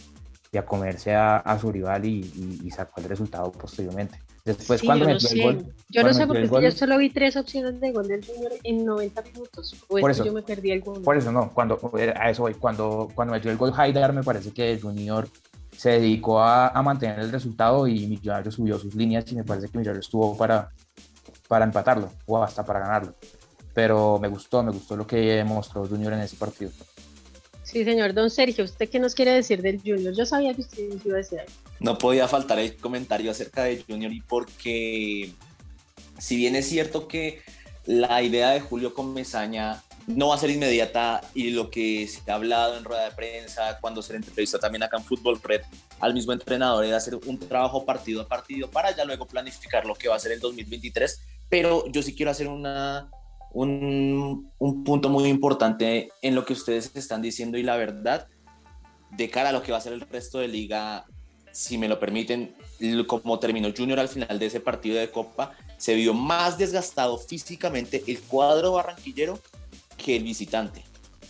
[0.52, 4.25] y a comerse a, su rival y sacó el resultado posteriormente.
[4.46, 5.74] Después, cuando metió el gol.
[5.88, 9.22] Yo no sé porque yo solo vi tres opciones de gol del Junior en 90
[9.22, 9.74] minutos.
[9.88, 11.02] por eso yo me perdí el gol.
[11.02, 11.80] Por eso no, cuando,
[12.14, 12.54] a eso voy.
[12.54, 15.28] Cuando, cuando metió el gol Haidar, me parece que el Junior
[15.76, 19.68] se dedicó a, a, mantener el resultado y Millonarios subió sus líneas y me parece
[19.68, 20.70] que Millonarios estuvo para,
[21.48, 23.14] para empatarlo o hasta para ganarlo.
[23.74, 26.70] Pero me gustó, me gustó lo que mostró Junior en ese partido.
[27.66, 28.14] Sí, señor.
[28.14, 30.14] Don Sergio, ¿usted qué nos quiere decir del Junior?
[30.14, 31.52] Yo sabía que usted iba a decir algo.
[31.80, 35.32] No podía faltar el comentario acerca de Junior y porque,
[36.16, 37.42] si bien es cierto que
[37.84, 42.36] la idea de Julio Comesaña no va a ser inmediata y lo que se ha
[42.36, 45.62] hablado en rueda de prensa, cuando se le entrevistó también acá en Fútbol Red
[45.98, 49.96] al mismo entrenador, es hacer un trabajo partido a partido para ya luego planificar lo
[49.96, 51.20] que va a ser el 2023.
[51.48, 53.10] Pero yo sí quiero hacer una,
[53.56, 54.52] un,
[54.84, 58.28] punto muy importante en lo que ustedes están diciendo y la verdad,
[59.10, 61.06] de cara a lo que va a ser el resto de liga,
[61.52, 62.54] si me lo permiten,
[63.06, 68.04] como terminó Junior al final de ese partido de Copa, se vio más desgastado físicamente
[68.06, 69.38] el cuadro barranquillero
[69.96, 70.84] que el visitante.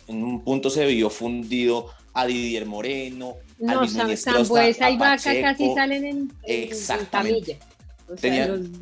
[0.08, 3.86] En un punto se vio fundido a Didier Moreno, no,
[4.16, 7.58] Sambuesa y Vaca casi salen en, Exactamente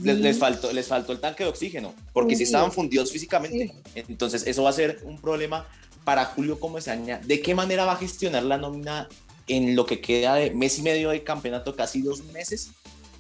[0.03, 3.75] les, faltó, les faltó el tanque de oxígeno, porque si estaban fundidos físicamente.
[3.95, 5.67] Entonces, eso va a ser un problema
[6.05, 7.21] para Julio Comesaña.
[7.25, 9.09] ¿De qué manera va a gestionar la nómina
[9.47, 12.71] en lo que queda de mes y medio de campeonato, casi dos meses,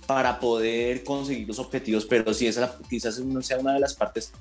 [0.06, 2.04] para poder conseguir los objetivos?
[2.04, 4.32] Pero sí, esa quizás no sea una de las partes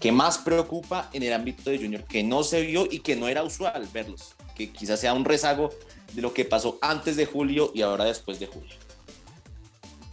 [0.00, 3.28] que más preocupa en el ámbito de Junior, que no se vio y que no
[3.28, 5.70] era usual verlos, que quizás sea un rezago
[6.12, 8.74] de lo que pasó antes de julio y ahora después de julio.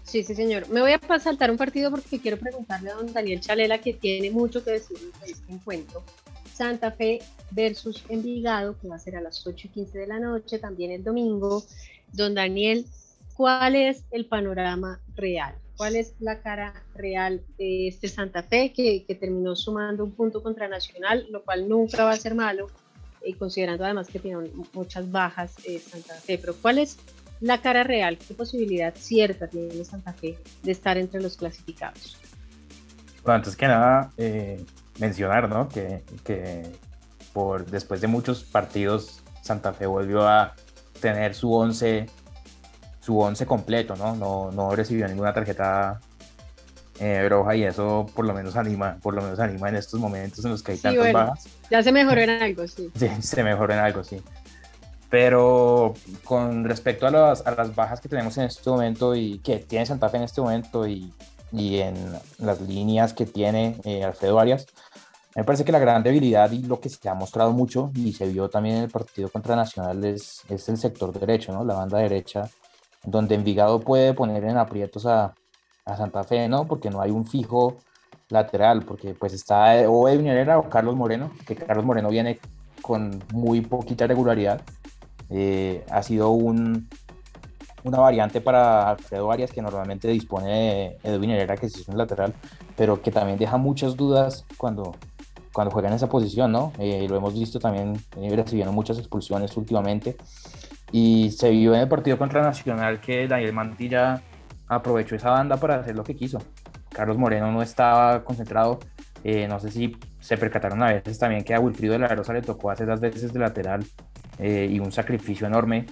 [0.09, 0.67] Sí, sí, señor.
[0.69, 4.31] Me voy a saltar un partido porque quiero preguntarle a don Daniel Chalela, que tiene
[4.31, 6.03] mucho que decir de este encuentro.
[6.51, 7.19] Santa Fe
[7.51, 10.89] versus Envigado, que va a ser a las 8 y 15 de la noche, también
[10.89, 11.63] el domingo.
[12.11, 12.87] Don Daniel,
[13.35, 15.53] ¿cuál es el panorama real?
[15.77, 20.67] ¿Cuál es la cara real de este Santa Fe que, terminó sumando un punto contra
[20.67, 22.65] Nacional, lo cual nunca va a ser malo,
[23.21, 26.39] eh, considerando además que tiene muchas bajas eh, Santa Fe?
[26.39, 26.97] Pero ¿cuál es
[27.41, 32.17] la cara real, qué posibilidad cierta tiene Santa Fe de estar entre los clasificados.
[33.23, 34.63] Bueno, antes que nada, eh,
[34.99, 35.69] mencionar ¿no?
[35.69, 36.63] que, que,
[37.33, 40.55] por, después de muchos partidos, Santa Fe volvió a
[40.99, 42.07] tener su 11
[43.09, 44.15] su once completo, ¿no?
[44.15, 44.51] ¿no?
[44.51, 45.99] No recibió ninguna tarjeta
[46.99, 50.45] eh, roja y eso por lo menos anima, por lo menos anima en estos momentos
[50.45, 51.47] en los que hay tantas bajas.
[51.71, 52.91] Ya se mejoró en algo, sí.
[52.95, 54.21] Sí, se mejoró en algo, sí.
[55.09, 55.93] Pero
[56.23, 59.85] con respecto a las, a las bajas que tenemos en este momento y que tiene
[59.85, 61.11] Santa Fe en este momento y,
[61.51, 61.95] y en
[62.37, 64.67] las líneas que tiene eh, Alfredo Arias,
[65.35, 68.27] me parece que la gran debilidad y lo que se ha mostrado mucho y se
[68.27, 71.63] vio también en el partido contra Nacional es, es el sector derecho, ¿no?
[71.63, 72.49] la banda derecha,
[73.03, 75.33] donde Envigado puede poner en aprietos a,
[75.85, 76.65] a Santa Fe, ¿no?
[76.67, 77.77] porque no hay un fijo
[78.29, 82.39] lateral, porque pues está o Edwin Herrera o Carlos Moreno, que Carlos Moreno viene
[82.81, 84.61] con muy poquita regularidad
[85.29, 86.87] eh, ha sido un,
[87.83, 92.33] una variante para Alfredo Arias, que normalmente dispone de Edwin Herrera, que es un lateral,
[92.75, 94.95] pero que también deja muchas dudas cuando,
[95.53, 96.73] cuando juega en esa posición, ¿no?
[96.79, 100.17] Eh, lo hemos visto también eh, recibiendo muchas expulsiones últimamente.
[100.91, 104.21] Y se vio en el partido contra Nacional que Daniel Mantilla
[104.67, 106.39] aprovechó esa banda para hacer lo que quiso.
[106.89, 108.79] Carlos Moreno no estaba concentrado.
[109.23, 112.33] Eh, no sé si se percataron a veces también que a Wilfrido de la Rosa
[112.33, 113.85] le tocó hacer las veces de lateral
[114.39, 115.85] eh, y un sacrificio enorme.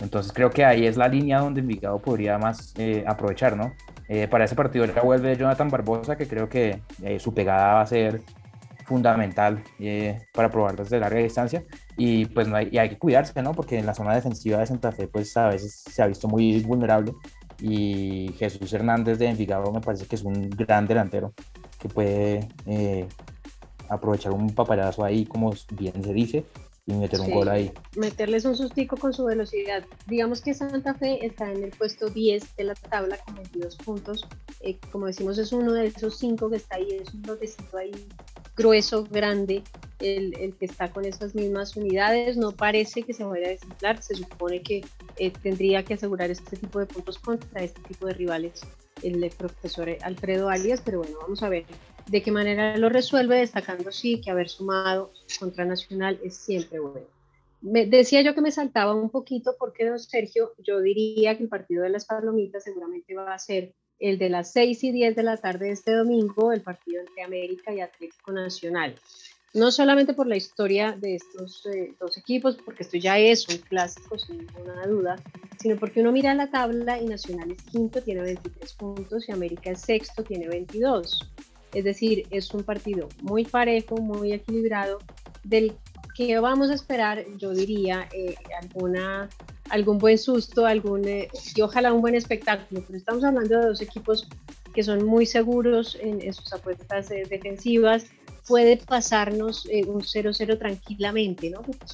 [0.00, 3.72] Entonces creo que ahí es la línea donde Envigado podría más eh, aprovechar, ¿no?
[4.30, 6.82] para ese partido ya vuelve Jonathan Barbosa, que creo que
[7.18, 8.20] su pegada va a ser
[8.84, 9.64] fundamental
[10.34, 11.64] para probar desde larga distancia
[11.96, 13.52] y pues no hay, y hay que cuidarse, ¿no?
[13.52, 16.60] Porque en la zona defensiva de Santa Fe pues a veces se ha visto muy
[16.60, 17.14] vulnerable
[17.62, 21.32] y Jesús Hernández de Envigado me parece que es un gran delantero
[21.78, 23.06] que puede eh,
[23.88, 26.44] aprovechar un papayazo ahí, como bien se dice,
[26.86, 27.72] y meter un gol ahí.
[27.96, 29.84] Meterles un sustico con su velocidad.
[30.06, 34.26] Digamos que Santa Fe está en el puesto 10 de la tabla con 22 puntos.
[34.60, 37.92] Eh, como decimos, es uno de esos cinco que está ahí, es un lotecito ahí
[38.56, 39.62] grueso, grande,
[40.00, 42.36] el, el, que está con esas mismas unidades.
[42.36, 44.84] No parece que se vaya a desinflar, se supone que
[45.18, 48.62] eh, tendría que asegurar este tipo de puntos contra este tipo de rivales
[49.02, 51.64] el profesor Alfredo Alias, pero bueno, vamos a ver
[52.08, 57.06] de qué manera lo resuelve, destacando sí que haber sumado contra Nacional es siempre bueno.
[57.60, 61.48] Me, decía yo que me saltaba un poquito porque, don Sergio, yo diría que el
[61.48, 65.22] partido de las Palomitas seguramente va a ser el de las 6 y 10 de
[65.22, 68.96] la tarde de este domingo, el partido entre América y Atlético Nacional.
[69.54, 73.58] No solamente por la historia de estos eh, dos equipos, porque esto ya es un
[73.58, 75.16] clásico sin ninguna duda,
[75.60, 79.70] sino porque uno mira la tabla y Nacional es quinto, tiene 23 puntos, y América
[79.70, 81.20] es sexto, tiene 22.
[81.72, 84.98] Es decir, es un partido muy parejo, muy equilibrado,
[85.44, 85.74] del
[86.14, 88.34] que vamos a esperar, yo diría, eh,
[89.70, 93.80] algún buen susto, algún, eh, y ojalá un buen espectáculo, pero estamos hablando de dos
[93.80, 94.28] equipos
[94.74, 98.06] que son muy seguros en, sus apuestas eh, defensivas,
[98.46, 101.62] puede pasarnos un 0-0 tranquilamente, ¿no?
[101.62, 101.86] Porque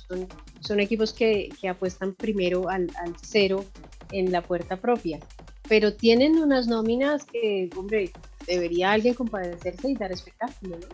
[0.60, 3.64] son, equipos que, que apuestan primero al, al cero
[4.12, 5.20] en la puerta propia,
[5.68, 8.12] pero tienen unas nóminas que, hombre,
[8.46, 10.86] debería alguien compadecerse y dar espectáculo, ¿no?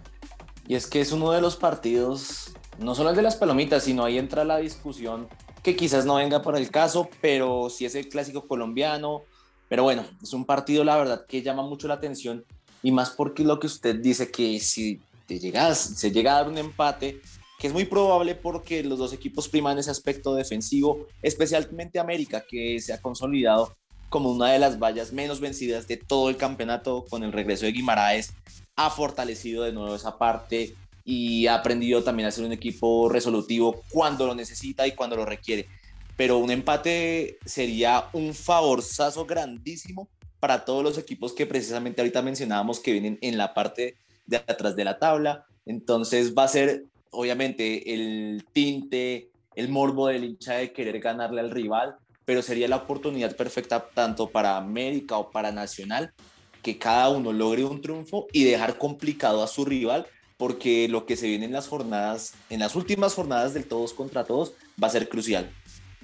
[0.66, 4.05] Y es que es uno de los partidos, no solo el de las palomitas, sino
[4.05, 5.29] ahí entra la discusión
[5.62, 9.22] que quizás no venga por el caso, pero sí es el clásico colombiano.
[9.68, 12.45] Pero bueno, es un partido, la verdad, que llama mucho la atención
[12.83, 16.49] y más porque lo que usted dice que si te llegas, se llega a dar
[16.49, 17.20] un empate,
[17.59, 22.79] que es muy probable porque los dos equipos priman ese aspecto defensivo, especialmente América, que
[22.79, 23.75] se ha consolidado
[24.15, 27.73] como una de las vallas menos vencidas de todo el campeonato con el regreso de
[27.73, 28.33] Guimaraes,
[28.77, 33.83] ha fortalecido de nuevo esa parte y ha aprendido también a ser un equipo resolutivo
[33.91, 35.67] cuando lo necesita y cuando lo requiere.
[36.17, 40.09] Pero un empate sería un favorzazo grandísimo
[40.39, 43.97] para todos los equipos que precisamente ahorita mencionábamos que vienen en la parte
[44.27, 45.45] de atrás de la tabla.
[45.67, 51.51] Entonces va a ser obviamente el tinte, el morbo del hincha de querer ganarle al
[51.51, 56.12] rival, pero sería la oportunidad perfecta tanto para América o para Nacional
[56.62, 60.07] que cada uno logre un triunfo y dejar complicado a su rival
[60.37, 64.25] porque lo que se viene en las jornadas, en las últimas jornadas del todos contra
[64.25, 64.53] todos,
[64.83, 65.51] va a ser crucial.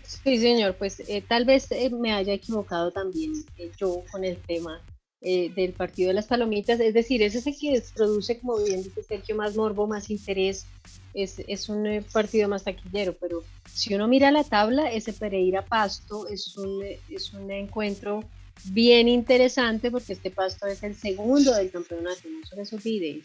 [0.03, 4.37] Sí, señor, pues eh, tal vez eh, me haya equivocado también eh, yo con el
[4.39, 4.81] tema
[5.21, 9.37] del partido de las palomitas, es decir, es ese que produce, como bien dice Sergio,
[9.37, 10.67] más morbo, más interés,
[11.15, 13.43] es, un eh, partido más taquillero, pero
[13.73, 18.25] si uno mira la tabla, ese Pereira Pasto es un, eh, es un encuentro
[18.67, 23.23] bien interesante porque este Pasto es el segundo del campeonato, no se les olvide,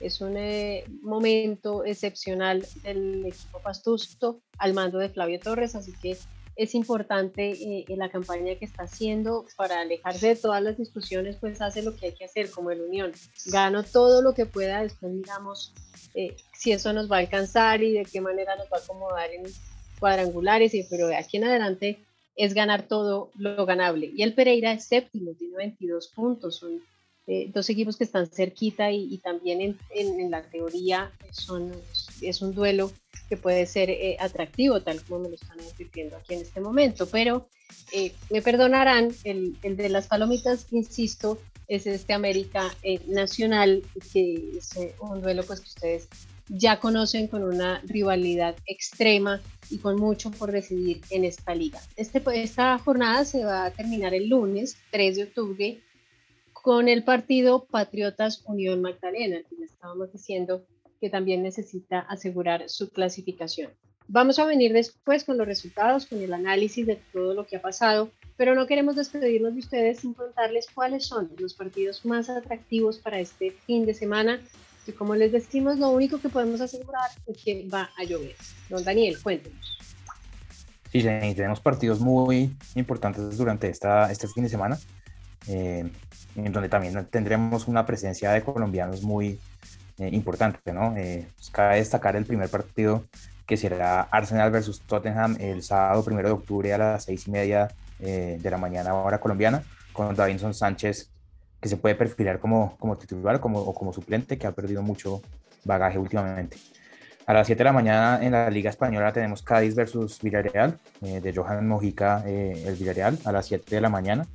[0.00, 6.16] es un, eh, momento excepcional del equipo pastusto al mando de Flavio Torres, así que
[6.56, 11.60] es importante en la campaña que está haciendo para alejarse de todas las discusiones, pues
[11.60, 13.12] hace lo que hay que hacer como el Unión.
[13.46, 15.72] Gano todo lo que pueda, después digamos
[16.14, 19.30] eh, si eso nos va a alcanzar y de qué manera nos va a acomodar
[19.30, 19.44] en
[19.98, 21.98] cuadrangulares, y, pero de aquí en adelante
[22.36, 24.10] es ganar todo lo ganable.
[24.14, 26.82] Y el Pereira es séptimo, tiene 22 puntos, son
[27.26, 31.72] eh, dos equipos que están cerquita y, también en, en, la teoría son,
[32.28, 32.92] es un duelo
[33.28, 37.06] que puede ser eh, atractivo, tal como me lo están advirtiendo aquí en este momento.
[37.06, 37.48] Pero
[38.30, 44.76] me perdonarán, el, el, de las palomitas, insisto, es este América eh, Nacional, que es
[44.76, 46.08] eh, un duelo pues, que ustedes
[46.48, 51.80] ya conocen con una rivalidad extrema y con mucho por decidir en esta liga.
[51.96, 55.80] Este, esta jornada se va a terminar el lunes 3 de octubre
[56.52, 60.66] con el partido Patriotas Unión Magdalena, que ya estábamos diciendo
[61.02, 63.72] que también necesita asegurar su clasificación.
[64.06, 67.60] Vamos a venir después con los resultados, con el análisis de todo lo que ha
[67.60, 72.98] pasado, pero no queremos despedirnos de ustedes sin contarles cuáles son los partidos más atractivos
[72.98, 74.40] para este fin de semana.
[74.86, 78.36] Y como les decimos, lo único que podemos asegurar es que va a llover.
[78.70, 79.76] Don Daniel, cuéntenos.
[80.92, 84.78] Sí, tenemos partidos muy importantes durante esta, este fin de semana.
[85.48, 85.90] Eh,
[86.36, 89.40] en donde también tendremos una presencia de colombianos muy
[89.98, 90.96] eh, importante, ¿no?
[90.96, 93.04] Eh, pues, cabe destacar el primer partido
[93.46, 97.68] que será Arsenal versus Tottenham el sábado primero de octubre a las seis y media
[98.00, 99.62] eh, de la mañana hora colombiana,
[99.92, 101.10] con Davinson Sánchez,
[101.60, 105.20] que se puede perfilar como, como titular como, o como suplente, que ha perdido mucho
[105.64, 106.56] bagaje últimamente.
[107.26, 111.32] A las 7 de la mañana en la Liga Española tenemos Cádiz versus Villarreal, de
[111.32, 114.26] Johan Mojica, el Villarreal, a las 7 de la mañana.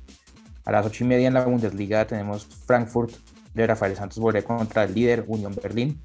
[0.64, 3.12] A las 8 y media en la Bundesliga tenemos Frankfurt
[3.54, 6.02] de Rafael Santos Borré contra el líder Unión Berlín.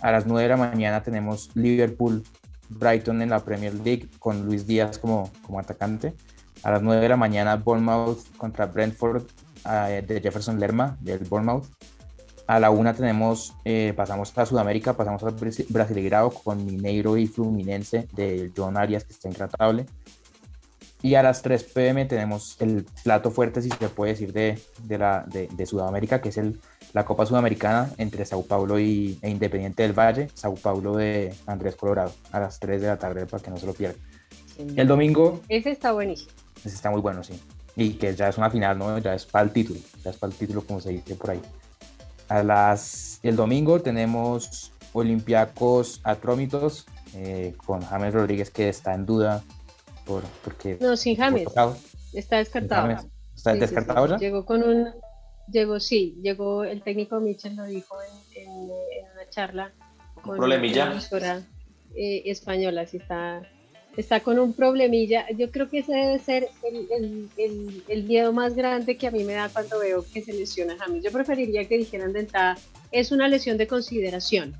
[0.00, 2.22] A las 9 de la mañana tenemos Liverpool
[2.68, 6.14] Brighton en la Premier League con Luis Díaz como, como atacante.
[6.62, 9.24] A las 9 de la mañana Bournemouth contra Brentford
[9.68, 11.66] eh, de Jefferson Lerma del Bournemouth.
[12.46, 15.34] A la 1 tenemos, eh, pasamos a Sudamérica, pasamos al
[15.68, 19.86] Brasileirao con Mineiro y Fluminense de John Arias que está intratable.
[21.06, 24.98] Y a las 3 pm tenemos el plato fuerte, si se puede decir, de, de,
[24.98, 26.60] la, de, Sudamérica, que es el,
[26.94, 31.76] la Copa Sudamericana entre Sao Paulo y, e Independiente del Valle, Sao Paulo de Andrés
[31.76, 34.00] Colorado, a las 3 de la tarde para que no se lo pierdan.
[34.74, 35.42] El domingo...
[35.48, 36.32] Ese está buenísimo.
[36.64, 37.40] Ese está muy bueno, sí.
[37.76, 38.98] Y que ya es una final, ¿no?
[38.98, 41.42] Ya es para el título, ya es para el título como se dice por ahí.
[42.28, 46.84] A las, el domingo tenemos Olympiacos Atrómitos
[47.14, 49.44] eh, con James Rodríguez que está en duda
[50.06, 50.78] porque...
[50.80, 51.46] No, sin James.
[52.12, 53.08] Está descartado.
[53.34, 54.16] ¿Está descartado ya?
[54.16, 54.88] Llegó con un...
[55.50, 57.96] Llegó, sí, llegó el técnico Mitchell, lo dijo
[58.34, 59.72] en, una charla
[60.20, 60.92] con problemilla.
[61.12, 61.46] una
[61.94, 63.42] eh, española, sí está,
[63.96, 65.26] está con un problemilla.
[65.36, 69.22] Yo creo que ese debe ser el, el, el, miedo más grande que a mí
[69.22, 71.04] me da cuando veo que se lesiona James.
[71.04, 72.58] Yo preferiría que dijeran de entrada,
[72.90, 74.56] es una lesión de consideración.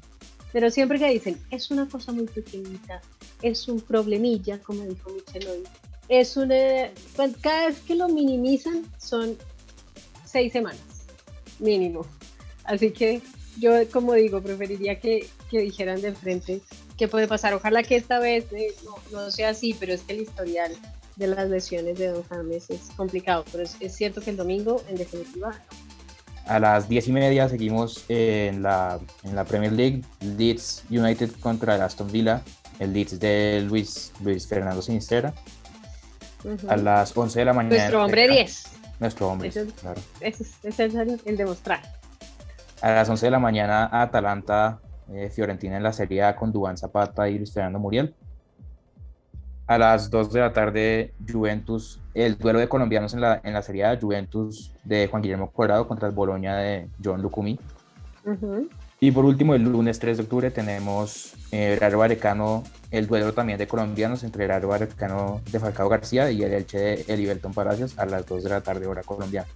[0.57, 3.03] Pero siempre que dicen, es una cosa muy pequeñita,
[3.43, 5.63] es un problemilla, como dijo Michel hoy,
[6.09, 9.37] es una, pues, cada vez que lo minimizan son
[10.25, 10.81] seis semanas,
[11.59, 12.07] mínimo.
[12.65, 13.21] Así que
[13.61, 16.63] yo, como digo, preferiría que, que dijeran de frente
[16.97, 17.53] qué puede pasar.
[17.53, 18.75] Ojalá que esta vez eh,
[19.13, 20.73] no, sea así, pero es que el historial
[21.17, 23.45] de las lesiones de Don James es complicado.
[23.53, 25.63] Pero es, es cierto que el domingo, en definitiva,
[26.47, 31.75] a las 10 y media seguimos en la, en la Premier League, Leeds United contra
[31.75, 32.43] el Aston Villa,
[32.79, 35.35] el Leeds de Luis, Luis Fernando Sinistera.
[36.69, 37.77] A las 11 de la mañana.
[37.77, 38.65] Nuestro hombre 10.
[39.01, 40.01] Nuestro hombre, ese, claro.
[40.21, 41.83] Ese, es el, demostrar.
[42.81, 44.81] A las 11 de la mañana, Atalanta,
[45.13, 48.15] eh, Fiorentina en la Serie A con Dubán Zapata y Luis Fernando Muriel
[49.67, 53.63] a las 2 de la tarde Juventus, el duelo de colombianos en la, en la
[53.63, 57.59] Serie A, Juventus de Juan Guillermo Cuadrado contra el Boloña de John Lucumí.
[58.99, 63.59] Y por último, el lunes 3 de octubre tenemos eh, el Vallecano, el duelo también
[63.59, 68.07] de colombianos entre el Vallecano de Falcao García y el Elche de Eliberton Palacios a
[68.07, 69.49] las 2 de la tarde hora colombiana.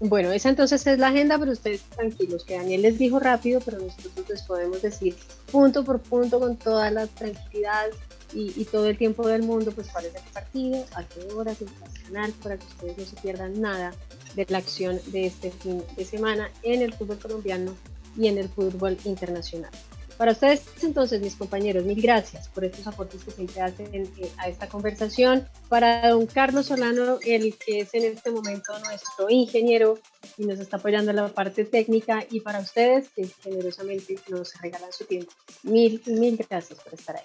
[0.00, 3.80] Bueno, esa entonces es la agenda, pero ustedes tranquilos, que Daniel les dijo rápido, pero
[3.80, 5.16] nosotros les podemos decir
[5.50, 7.88] punto por punto con toda la tranquilidad
[8.32, 12.02] y, todo el tiempo del mundo, pues cuál es el partido, a qué en el
[12.04, 13.92] canal, para que ustedes no se pierdan nada
[14.36, 17.74] de la acción de este fin de semana en el fútbol colombiano
[18.16, 19.70] y en el fútbol internacional.
[20.18, 24.48] Para ustedes, entonces, mis compañeros, mil gracias por estos aportes que siempre hacen eh, a
[24.48, 25.46] esta conversación.
[25.68, 29.96] Para don Carlos Solano, el que es en este momento nuestro ingeniero
[30.36, 34.92] y nos está apoyando en la parte técnica, y para ustedes, que generosamente nos regalan
[34.92, 35.32] su tiempo.
[35.62, 37.22] Mil, mil gracias por estar ahí.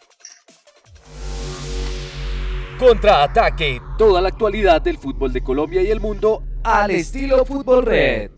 [2.77, 8.31] Contraataque, toda la actualidad del fútbol de Colombia y el mundo al estilo Fútbol Red.